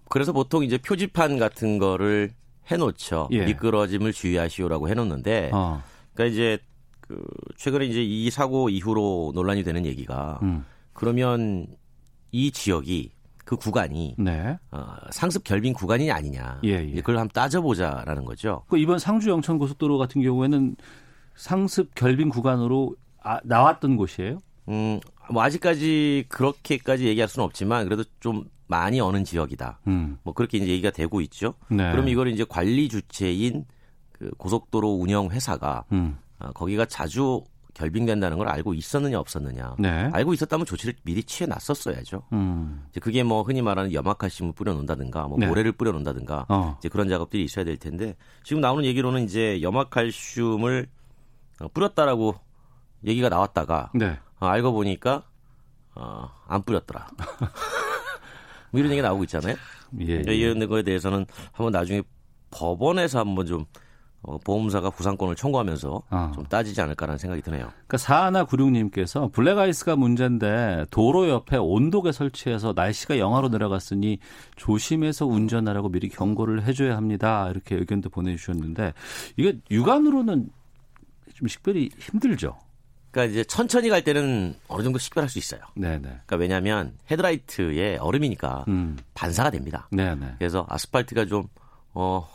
그래서 0.09 0.33
보통 0.33 0.65
이제 0.65 0.79
표지판 0.79 1.39
같은 1.39 1.79
거를 1.79 2.31
해놓죠. 2.71 3.29
예. 3.33 3.45
미끄러짐을 3.47 4.13
주의하시오라고 4.13 4.89
해놓는데, 4.89 5.51
어. 5.53 5.83
그러니까 6.15 6.33
이제 6.33 6.59
그 7.01 7.23
최근에 7.57 7.87
이제 7.87 8.03
이 8.03 8.31
사고 8.31 8.69
이후로 8.69 9.33
논란이 9.35 9.65
되는 9.65 9.87
얘기가 9.87 10.39
음. 10.43 10.65
그러면 10.93 11.67
이 12.33 12.51
지역이 12.51 13.11
그 13.49 13.57
구간이 13.57 14.15
네. 14.19 14.59
어, 14.71 14.87
상습 15.09 15.43
결빙 15.43 15.73
구간이 15.73 16.13
아니냐. 16.13 16.61
예, 16.65 16.87
예. 16.87 16.97
그걸 16.97 17.17
한번 17.17 17.31
따져보자라는 17.33 18.27
거죠. 18.27 18.63
그 18.69 18.77
이번 18.77 18.99
상주 18.99 19.31
영천 19.31 19.57
고속도로 19.57 19.97
같은 19.97 20.21
경우에는 20.21 20.77
상습 21.35 21.95
결빙 21.95 22.29
구간으로 22.29 22.95
아, 23.23 23.41
나왔던 23.45 23.97
곳이에요? 23.97 24.41
음, 24.69 25.01
뭐 25.31 25.43
아직까지 25.43 26.27
그렇게까지 26.29 27.07
얘기할 27.07 27.27
수는 27.27 27.47
없지만 27.47 27.87
그래도 27.87 28.05
좀 28.21 28.45
많이 28.67 29.01
어는 29.01 29.25
지역이다. 29.25 29.81
음. 29.87 30.19
뭐 30.25 30.35
그렇게 30.35 30.59
이제 30.59 30.69
얘기가 30.69 30.91
되고 30.91 31.23
있죠. 31.23 31.55
네. 31.71 31.91
그럼 31.91 32.09
이걸 32.09 32.29
이제 32.29 32.45
관리 32.47 32.91
주체인 32.91 33.65
그 34.13 34.29
고속도로 34.37 34.91
운영 34.91 35.31
회사가 35.31 35.87
음. 35.93 36.19
어, 36.39 36.53
거기가 36.53 36.85
자주 36.85 37.43
결빙된다는 37.79 38.39
걸 38.39 38.49
알고 38.49 38.75
있었느냐 38.75 39.21
없었느냐. 39.21 39.77
네. 39.79 40.11
알고 40.13 40.35
있었다면 40.35 40.67
조치를 40.67 40.95
미리 41.05 41.23
취해 41.23 41.47
놨었어야죠. 41.47 42.25
음. 42.33 42.85
이제 42.91 42.99
그게 42.99 43.23
뭐 43.23 43.43
흔히 43.43 43.63
말하는 43.63 43.93
염화칼슘을 43.93 44.53
뿌려놓는다든가 44.53 45.29
뭐 45.29 45.39
네. 45.39 45.47
모래를 45.47 45.71
뿌려놓는다든가 45.73 46.47
어. 46.49 46.77
이제 46.81 46.89
그런 46.89 47.09
작업들이 47.09 47.45
있어야 47.45 47.65
될 47.65 47.77
텐데 47.77 48.17
지금 48.43 48.61
나오는 48.61 48.85
얘기로는 48.85 49.23
이제 49.25 49.63
염화칼슘을 49.63 50.89
어, 51.61 51.69
뿌렸다라고 51.69 52.35
얘기가 53.05 53.29
나왔다가 53.29 53.93
네. 53.95 54.19
어, 54.41 54.47
알고 54.47 54.73
보니까 54.73 55.23
어, 55.95 56.29
안 56.49 56.63
뿌렸더라. 56.65 57.07
뭐 58.71 58.81
이런 58.81 58.91
얘기 58.91 59.01
가 59.01 59.09
나오고 59.09 59.23
있잖아요. 59.25 59.55
예. 60.01 60.23
예. 60.27 60.35
이런 60.35 60.69
거에 60.69 60.83
대해서는 60.83 61.27
한번 61.53 61.73
나중에 61.73 62.03
법원에서 62.51 63.21
한번 63.21 63.47
좀 63.47 63.67
어, 64.29 64.39
보험사가 64.45 64.91
구상권을 64.91 65.35
청구하면서 65.37 66.03
아. 66.11 66.33
좀 66.35 66.45
따지지 66.45 66.81
않을까라는 66.83 67.17
생각이 67.19 67.41
드네요. 67.41 67.71
그러니까 67.73 67.97
사하나 67.97 68.45
구룡님께서 68.45 69.31
블랙아이스가 69.33 69.97
문제인데 69.97 70.85
도로 70.91 71.31
옆에 71.31 71.57
온도계 71.57 72.13
설치해서 72.13 72.75
날씨가 72.77 73.19
영하로 73.19 73.49
내려갔으니 73.49 74.19
조심해서 74.57 75.25
운전하라고 75.27 75.89
미리 75.89 76.11
경고를 76.11 76.65
해줘야 76.65 76.97
합니다. 76.97 77.49
이렇게 77.51 77.77
의견도 77.77 78.11
보내주셨는데 78.11 78.93
이게 79.39 79.59
육안으로는 79.71 80.51
좀 81.35 81.49
식별이 81.49 81.89
힘들죠. 81.99 82.59
그러니까 83.11 83.33
이제 83.33 83.45
천천히 83.45 83.89
갈 83.89 84.05
때는 84.05 84.55
어느 84.69 84.83
정도 84.83 84.99
식별할 84.99 85.31
수 85.31 85.39
있어요. 85.39 85.61
네네. 85.75 86.01
그러니까 86.01 86.37
왜냐하면 86.37 86.93
헤드라이트에 87.11 87.97
얼음이니까 87.97 88.67
음. 88.69 88.99
반사가 89.15 89.49
됩니다. 89.51 89.89
네네. 89.91 90.35
그래서 90.39 90.67
아스팔트가 90.69 91.25
좀 91.25 91.45
어, 91.95 92.29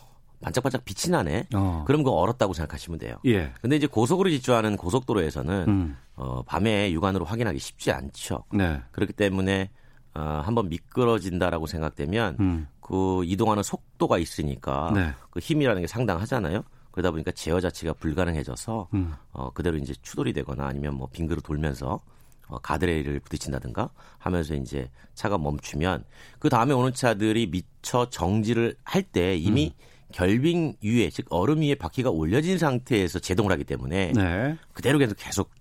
반짝반짝 0.43 0.85
빛이 0.85 1.11
나네. 1.11 1.47
어. 1.55 1.83
그럼 1.87 2.03
그거 2.03 2.15
얼었다고 2.17 2.53
생각하시면 2.53 2.99
돼요. 2.99 3.15
예. 3.25 3.51
근데 3.61 3.75
이제 3.75 3.87
고속으로 3.87 4.29
질주하는 4.29 4.77
고속도로에서는 4.77 5.65
음. 5.67 5.97
어, 6.15 6.43
밤에 6.43 6.91
육안으로 6.91 7.25
확인하기 7.25 7.57
쉽지 7.59 7.91
않죠. 7.91 8.43
네. 8.53 8.81
그렇기 8.91 9.13
때문에 9.13 9.69
어, 10.13 10.41
한번 10.45 10.69
미끄러진다라고 10.69 11.65
생각되면 11.65 12.37
음. 12.39 12.67
그 12.81 13.23
이동하는 13.25 13.63
속도가 13.63 14.17
있으니까 14.19 14.91
네. 14.93 15.13
그 15.31 15.39
힘이라는 15.39 15.81
게 15.81 15.87
상당하잖아요. 15.87 16.63
그러다 16.91 17.09
보니까 17.09 17.31
제어 17.31 17.59
자체가 17.59 17.93
불가능해져서 17.93 18.89
음. 18.93 19.13
어, 19.31 19.49
그대로 19.51 19.77
이제 19.77 19.95
추돌이 20.03 20.33
되거나 20.33 20.67
아니면 20.67 20.93
뭐 20.95 21.07
빙그로 21.11 21.41
돌면서 21.41 21.99
어, 22.47 22.59
가드레일을 22.59 23.21
부딪힌다든가 23.21 23.89
하면서 24.19 24.53
이제 24.53 24.91
차가 25.15 25.37
멈추면 25.39 26.03
그 26.37 26.49
다음에 26.49 26.73
오는 26.73 26.93
차들이 26.93 27.47
미처 27.49 28.09
정지를 28.09 28.75
할 28.83 29.01
때 29.03 29.35
이미 29.35 29.73
음. 29.75 29.92
결빙 30.13 30.75
위에 30.83 31.09
즉 31.09 31.25
얼음 31.29 31.61
위에 31.61 31.75
바퀴가 31.75 32.09
올려진 32.09 32.57
상태에서 32.57 33.19
제동을 33.19 33.51
하기 33.51 33.65
때문에 33.65 34.13
네. 34.13 34.57
그대로 34.71 34.99
계속 34.99 35.15
계속 35.17 35.51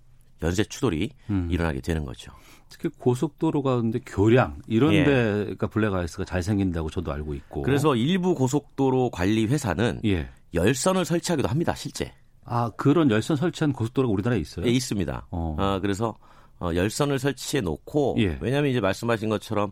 연쇄 0.41 0.63
추돌이 0.63 1.09
음. 1.29 1.47
일어나게 1.51 1.81
되는 1.81 2.05
거죠. 2.05 2.31
특히 2.69 2.89
고속도로 2.97 3.61
가운데 3.61 3.99
교량 4.05 4.61
이런 4.67 4.93
예. 4.93 5.03
데가 5.03 5.67
블랙아이스가 5.67 6.25
잘 6.25 6.41
생긴다고 6.41 6.89
저도 6.89 7.11
알고 7.11 7.33
있고. 7.35 7.61
그래서 7.61 7.95
일부 7.95 8.35
고속도로 8.35 9.11
관리 9.11 9.45
회사는 9.45 10.01
예. 10.05 10.29
열선을 10.53 11.05
설치하기도 11.05 11.47
합니다. 11.47 11.75
실제. 11.75 12.13
아 12.45 12.71
그런 12.75 13.09
열선 13.09 13.37
설치한 13.37 13.73
고속도로가 13.73 14.11
우리나라에 14.11 14.39
있어요? 14.39 14.65
예, 14.65 14.71
있습니다. 14.71 15.27
어. 15.31 15.55
어, 15.57 15.79
그래서 15.81 16.17
어, 16.59 16.71
열선을 16.73 17.19
설치해 17.19 17.61
놓고 17.61 18.15
예. 18.19 18.37
왜냐하면 18.41 18.71
이제 18.71 18.79
말씀하신 18.81 19.29
것처럼 19.29 19.71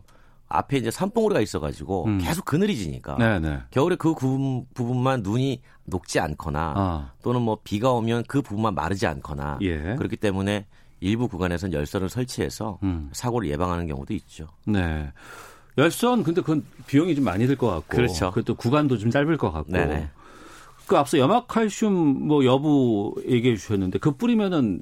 앞에 0.52 0.76
이제 0.78 0.90
산봉우리가 0.90 1.40
있어가지고 1.40 2.04
음. 2.06 2.18
계속 2.18 2.44
그늘이 2.44 2.76
지니까 2.76 3.16
네네. 3.16 3.62
겨울에 3.70 3.96
그 3.96 4.14
부분, 4.14 4.66
부분만 4.74 5.22
눈이 5.22 5.62
녹지 5.84 6.20
않거나 6.20 6.74
아. 6.76 7.12
또는 7.22 7.42
뭐 7.42 7.58
비가 7.64 7.90
오면 7.92 8.24
그 8.28 8.42
부분만 8.42 8.74
마르지 8.74 9.06
않거나 9.06 9.58
예. 9.62 9.96
그렇기 9.96 10.16
때문에 10.16 10.66
일부 11.00 11.26
구간에서는 11.28 11.72
열선을 11.72 12.08
설치해서 12.08 12.78
음. 12.84 13.10
사고를 13.12 13.48
예방하는 13.48 13.86
경우도 13.86 14.14
있죠. 14.14 14.46
네. 14.66 15.10
열선 15.78 16.22
근데 16.22 16.40
그건 16.42 16.64
비용이 16.86 17.14
좀 17.14 17.24
많이 17.24 17.46
들 17.46 17.56
것 17.56 17.68
같고 17.68 17.96
그렇죠. 17.96 18.28
그것도 18.30 18.54
구간도 18.56 18.98
좀 18.98 19.10
짧을 19.10 19.36
것 19.38 19.50
같고. 19.50 19.72
네네. 19.72 20.10
그 20.86 20.96
앞서 20.98 21.16
염화칼슘 21.18 21.92
뭐 21.92 22.44
여부 22.44 23.14
얘기해 23.26 23.56
주셨는데 23.56 23.98
그 23.98 24.12
뿌리면은 24.12 24.80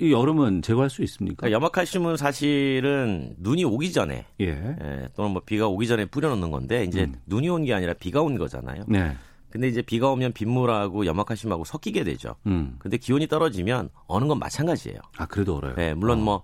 이 0.00 0.12
여름은 0.12 0.62
제거할 0.62 0.88
수 0.88 1.02
있습니까? 1.02 1.36
그러니까 1.42 1.56
염화칼슘은 1.56 2.16
사실은 2.16 3.34
눈이 3.38 3.64
오기 3.64 3.92
전에 3.92 4.24
예. 4.40 4.46
예, 4.48 5.08
또는 5.14 5.32
뭐 5.32 5.42
비가 5.44 5.68
오기 5.68 5.86
전에 5.86 6.06
뿌려놓는 6.06 6.50
건데 6.50 6.84
이제 6.84 7.02
음. 7.04 7.14
눈이 7.26 7.48
온 7.50 7.64
게 7.64 7.74
아니라 7.74 7.92
비가 7.92 8.22
온 8.22 8.38
거잖아요. 8.38 8.84
네. 8.88 9.14
근데 9.50 9.68
이제 9.68 9.82
비가 9.82 10.08
오면 10.10 10.32
빗물하고 10.32 11.04
염화칼슘하고 11.06 11.64
섞이게 11.64 12.04
되죠. 12.04 12.36
음. 12.46 12.76
근데 12.78 12.96
기온이 12.96 13.26
떨어지면 13.26 13.90
어는 14.06 14.28
건 14.28 14.38
마찬가지예요. 14.38 14.98
아 15.18 15.26
그래도 15.26 15.56
얼어요. 15.56 15.74
예, 15.78 15.92
물론 15.92 16.26
어. 16.26 16.42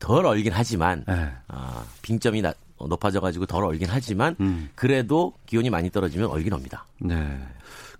뭐덜 0.00 0.24
얼긴 0.24 0.52
하지만 0.54 1.04
네. 1.06 1.28
아, 1.48 1.84
빙점이 2.02 2.40
나- 2.42 2.54
높아져가지고 2.80 3.46
덜 3.46 3.64
얼긴 3.64 3.88
하지만 3.90 4.36
음. 4.40 4.68
그래도 4.74 5.34
기온이 5.46 5.68
많이 5.68 5.90
떨어지면 5.90 6.28
얼긴 6.30 6.52
합니다. 6.54 6.86
네. 7.00 7.38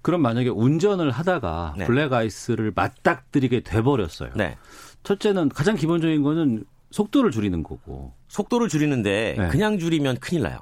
그럼 0.03 0.21
만약에 0.21 0.51
운전을 0.51 1.11
하다가 1.11 1.75
네. 1.79 1.87
블랙 1.87 2.13
아이스를 2.13 2.73
맞닥뜨리게 2.75 3.61
돼버렸어요. 3.61 4.31
네. 4.37 4.57
첫째는 5.05 5.51
가장 5.51 5.77
기본적인 5.77 6.23
거는 6.23 6.65
속도를 6.91 7.31
줄이는 7.31 7.63
거고. 7.63 8.13
속도를 8.29 8.69
줄이는데 8.69 9.37
네. 9.39 9.49
그냥 9.49 9.79
줄이면 9.79 10.19
큰일 10.19 10.43
나요. 10.43 10.59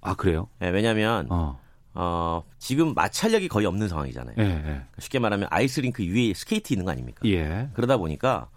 아 0.00 0.14
그래요? 0.14 0.48
예, 0.62 0.68
왜냐하면 0.68 1.26
어. 1.30 1.58
어, 1.94 2.42
지금 2.58 2.94
마찰력이 2.94 3.48
거의 3.48 3.66
없는 3.66 3.88
상황이잖아요. 3.88 4.34
예. 4.38 4.42
예. 4.42 4.82
쉽게 4.98 5.18
말하면 5.18 5.48
아이스링크 5.50 6.02
위에 6.02 6.34
스케이트 6.34 6.72
있는 6.72 6.84
거 6.84 6.90
아닙니까? 6.90 7.20
예. 7.26 7.68
그러다 7.74 7.96
보니까 7.96 8.48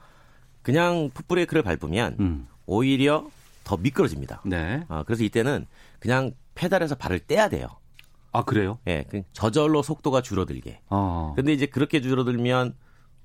그냥 0.61 1.09
풋브레이크를 1.13 1.61
밟으면 1.63 2.17
음. 2.19 2.47
오히려 2.65 3.29
더 3.63 3.77
미끄러집니다. 3.77 4.41
네. 4.45 4.83
아, 4.87 5.03
그래서 5.03 5.23
이때는 5.23 5.65
그냥 5.99 6.31
페달에서 6.55 6.95
발을 6.95 7.19
떼야 7.19 7.49
돼요. 7.49 7.67
아 8.31 8.43
그래요? 8.43 8.77
예, 8.87 9.05
그 9.09 9.23
저절로 9.33 9.81
속도가 9.81 10.21
줄어들게. 10.21 10.81
어. 10.89 11.33
근데 11.35 11.53
이제 11.53 11.65
그렇게 11.65 12.01
줄어들면 12.01 12.75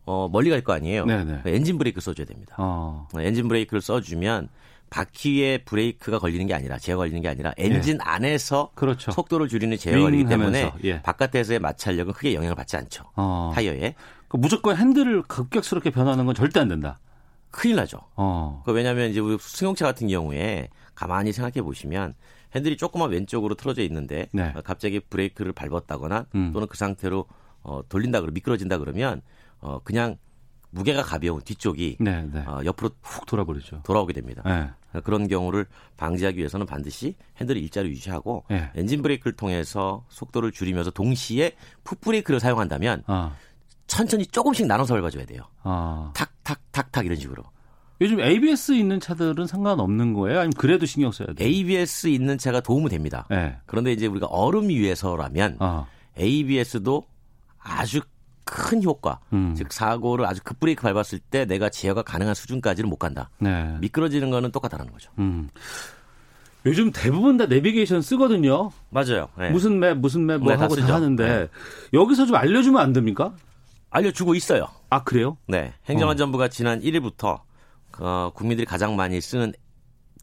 어, 0.05 0.29
멀리 0.31 0.51
갈 0.51 0.63
거 0.63 0.73
아니에요. 0.73 1.05
네네. 1.07 1.43
엔진 1.47 1.79
브레이크 1.79 2.01
써줘야 2.01 2.27
됩니다. 2.27 2.55
어. 2.59 3.07
어, 3.15 3.21
엔진 3.21 3.49
브레이크를 3.49 3.81
써주면 3.81 4.49
바퀴에 4.91 5.59
브레이크가 5.59 6.19
걸리는 6.19 6.47
게 6.47 6.55
아니라 6.55 6.79
제어가 6.79 7.03
걸리는 7.03 7.23
게 7.23 7.29
아니라 7.29 7.55
엔진 7.57 7.95
예. 7.95 7.99
안에서 8.03 8.73
그렇죠. 8.75 9.11
속도를 9.11 9.49
줄이는 9.49 9.77
제어가 9.79 9.99
걸리기 10.01 10.27
때문에 10.27 10.73
예. 10.85 11.01
바깥에서의 11.03 11.61
마찰력은 11.61 12.13
크게 12.13 12.35
영향을 12.35 12.55
받지 12.55 12.77
않죠. 12.77 13.05
어. 13.17 13.53
타이어에. 13.55 13.95
그 14.29 14.37
무조건 14.37 14.77
핸들을 14.77 15.23
급격스럽게 15.23 15.91
변하는 15.91 16.27
건 16.27 16.35
절대 16.35 16.61
안 16.61 16.69
된다. 16.69 16.99
큰일 17.51 17.77
나죠. 17.77 18.01
어. 18.17 18.63
그 18.67 18.73
왜냐하면 18.73 19.11
이제 19.11 19.21
우리 19.21 19.37
승용차 19.41 19.85
같은 19.87 20.09
경우에 20.09 20.69
가만히 20.95 21.33
생각해 21.33 21.63
보시면 21.63 22.15
핸들이 22.55 22.77
조금만 22.77 23.11
왼쪽으로 23.11 23.55
틀어져 23.55 23.83
있는데 23.83 24.29
네. 24.33 24.53
갑자기 24.65 25.01
브레이크를 25.01 25.53
밟았다거나 25.53 26.27
음. 26.35 26.51
또는 26.53 26.67
그 26.69 26.77
상태로 26.77 27.27
어, 27.63 27.81
돌린다 27.89 28.21
그러 28.21 28.33
미끄러진다 28.33 28.77
그러면 28.79 29.23
어, 29.63 29.79
그냥 29.83 30.17
무게가 30.71 31.03
가벼운 31.03 31.41
뒤쪽이 31.43 31.97
네, 32.01 32.29
네. 32.33 32.41
어, 32.41 32.61
옆으로 32.65 32.91
훅 33.03 33.27
돌아버리죠. 33.27 33.83
돌아오게 33.85 34.13
됩니다. 34.13 34.43
네. 34.45 35.01
그런 35.01 35.29
경우를 35.29 35.67
방지하기 35.97 36.39
위해서는 36.39 36.67
반드시 36.67 37.15
핸들을 37.41 37.61
일자로 37.63 37.89
유지하고 37.89 38.45
네. 38.51 38.71
엔진 38.75 39.01
브레이크를 39.03 39.35
통해서 39.35 40.05
속도를 40.09 40.53
줄이면서 40.53 40.91
동시에 40.91 41.53
풋 41.85 42.01
브레이크를 42.01 42.41
사용한다면 42.41 43.05
아. 43.07 43.35
천천히 43.87 44.27
조금씩 44.27 44.67
나눠서 44.67 44.95
밟아줘야 44.95 45.25
돼요. 45.27 45.43
아. 45.63 46.11
탁 46.15 46.31
탁 46.43 46.59
탁 46.73 46.91
탁 46.93 47.05
이런 47.07 47.19
식으로. 47.19 47.43
요즘 48.01 48.21
ABS 48.21 48.73
있는 48.73 48.99
차들은 48.99 49.47
상관없는 49.47 50.15
거예요? 50.15 50.41
아니면 50.41 50.55
그래도 50.57 50.87
신경 50.87 51.13
써야 51.13 51.29
돼요? 51.35 51.47
ABS 51.47 52.09
있는 52.09 52.37
차가 52.37 52.61
도움은 52.61 52.91
됩니다. 52.91 53.27
네. 53.31 53.57
그런데 53.67 53.93
이제 53.93 54.07
우리가 54.07 54.27
얼음 54.27 54.69
위에서라면 54.69 55.57
아. 55.61 55.87
ABS도 56.19 57.07
아주 57.59 58.01
큰 58.45 58.83
효과, 58.83 59.21
음. 59.33 59.55
즉 59.57 59.73
사고를 59.73 60.27
아주 60.27 60.41
급브레이크 60.43 60.83
밟았을 60.83 61.19
때 61.19 61.45
내가 61.45 61.69
제어가 61.69 62.03
가능한 62.03 62.35
수준까지는 62.35 62.89
못 62.89 62.97
간다. 62.97 63.31
네. 63.39 63.77
미끄러지는 63.81 64.31
거는 64.31 64.51
똑같다는 64.53 64.91
거죠. 64.91 65.11
음. 65.19 65.49
요즘 66.65 66.93
대부분 66.93 67.37
다 67.37 67.47
내비게이션 67.47 68.03
쓰거든요. 68.03 68.71
맞아요. 68.91 69.29
네. 69.37 69.51
무슨 69.51 69.81
맵, 69.81 69.99
무슨 69.99 70.27
맵뭐 70.27 70.49
네, 70.49 70.55
하고 70.55 70.77
다 70.77 70.95
하는데 70.95 71.27
네. 71.27 71.49
여기서 71.93 72.27
좀 72.27 72.37
알려주면 72.37 72.81
안 72.81 72.93
됩니까? 72.93 73.35
알려주고 73.91 74.35
있어요. 74.35 74.69
아 74.91 75.03
그래요? 75.03 75.37
네. 75.47 75.73
행정안전부가 75.87 76.45
어. 76.45 76.49
지난 76.49 76.81
1일부터 76.81 77.41
어, 77.99 78.31
국민들이 78.35 78.65
가장 78.65 78.97
많이 78.97 79.21
쓰는 79.21 79.53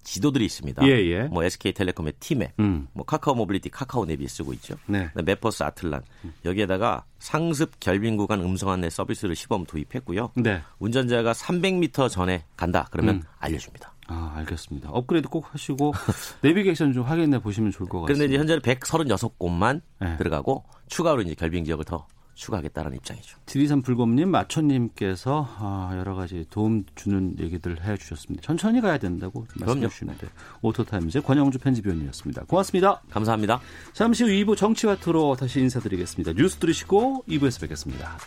지도들이 0.03 0.45
있습니다. 0.45 0.85
예, 0.87 0.91
예. 0.91 1.23
뭐 1.23 1.43
SK텔레콤의 1.43 2.13
티맵, 2.19 2.53
음. 2.59 2.87
뭐 2.93 3.05
카카오 3.05 3.35
모빌리티 3.35 3.69
카카오 3.69 4.05
내비 4.05 4.27
쓰고 4.27 4.53
있죠. 4.53 4.75
네. 4.87 5.09
맵퍼스 5.13 5.63
아틀란 5.63 6.01
여기에다가 6.45 7.05
상습 7.19 7.79
결빙 7.79 8.17
구간 8.17 8.41
음성 8.41 8.69
안내 8.69 8.89
서비스를 8.89 9.35
시범 9.35 9.65
도입했고요. 9.65 10.31
네. 10.35 10.61
운전자가 10.79 11.33
300m 11.33 12.09
전에 12.09 12.43
간다 12.55 12.87
그러면 12.91 13.15
음. 13.15 13.21
알려줍니다. 13.39 13.93
아, 14.07 14.33
알겠습니다. 14.37 14.89
업그레이드 14.89 15.29
꼭 15.29 15.53
하시고 15.53 15.93
내비게이션 16.41 16.93
좀 16.93 17.03
확인해 17.03 17.39
보시면 17.39 17.71
좋을 17.71 17.87
것 17.87 18.01
같습니다. 18.01 18.07
그런데 18.07 18.25
이제 18.25 18.39
현재는 18.39 18.61
136곳만 18.61 19.81
네. 19.99 20.17
들어가고 20.17 20.63
추가로 20.87 21.21
이제 21.21 21.35
결빙 21.35 21.63
지역을 21.63 21.85
더 21.85 22.07
추가하겠다는 22.39 22.95
입장이죠. 22.95 23.37
지리산 23.45 23.81
불곰님, 23.81 24.29
마초님께서 24.31 25.47
아, 25.59 25.93
여러 25.97 26.15
가지 26.15 26.45
도움 26.49 26.85
주는 26.95 27.35
얘기들 27.37 27.83
해주셨습니다. 27.83 28.41
천천히 28.41 28.79
가야 28.81 28.97
된다고 28.97 29.45
말씀해 29.59 29.89
주시는데 29.89 30.27
오토타임즈 30.61 31.21
권용주 31.21 31.59
편집위원이었습니다. 31.59 32.45
고맙습니다. 32.45 33.01
감사합니다. 33.11 33.59
잠시 33.93 34.23
후 34.23 34.29
2부 34.29 34.55
정치와투로 34.55 35.35
다시 35.35 35.59
인사드리겠습니다. 35.59 36.33
뉴스 36.33 36.57
들으시고 36.57 37.25
2부에서 37.27 37.61
뵙겠습니다. 37.61 38.17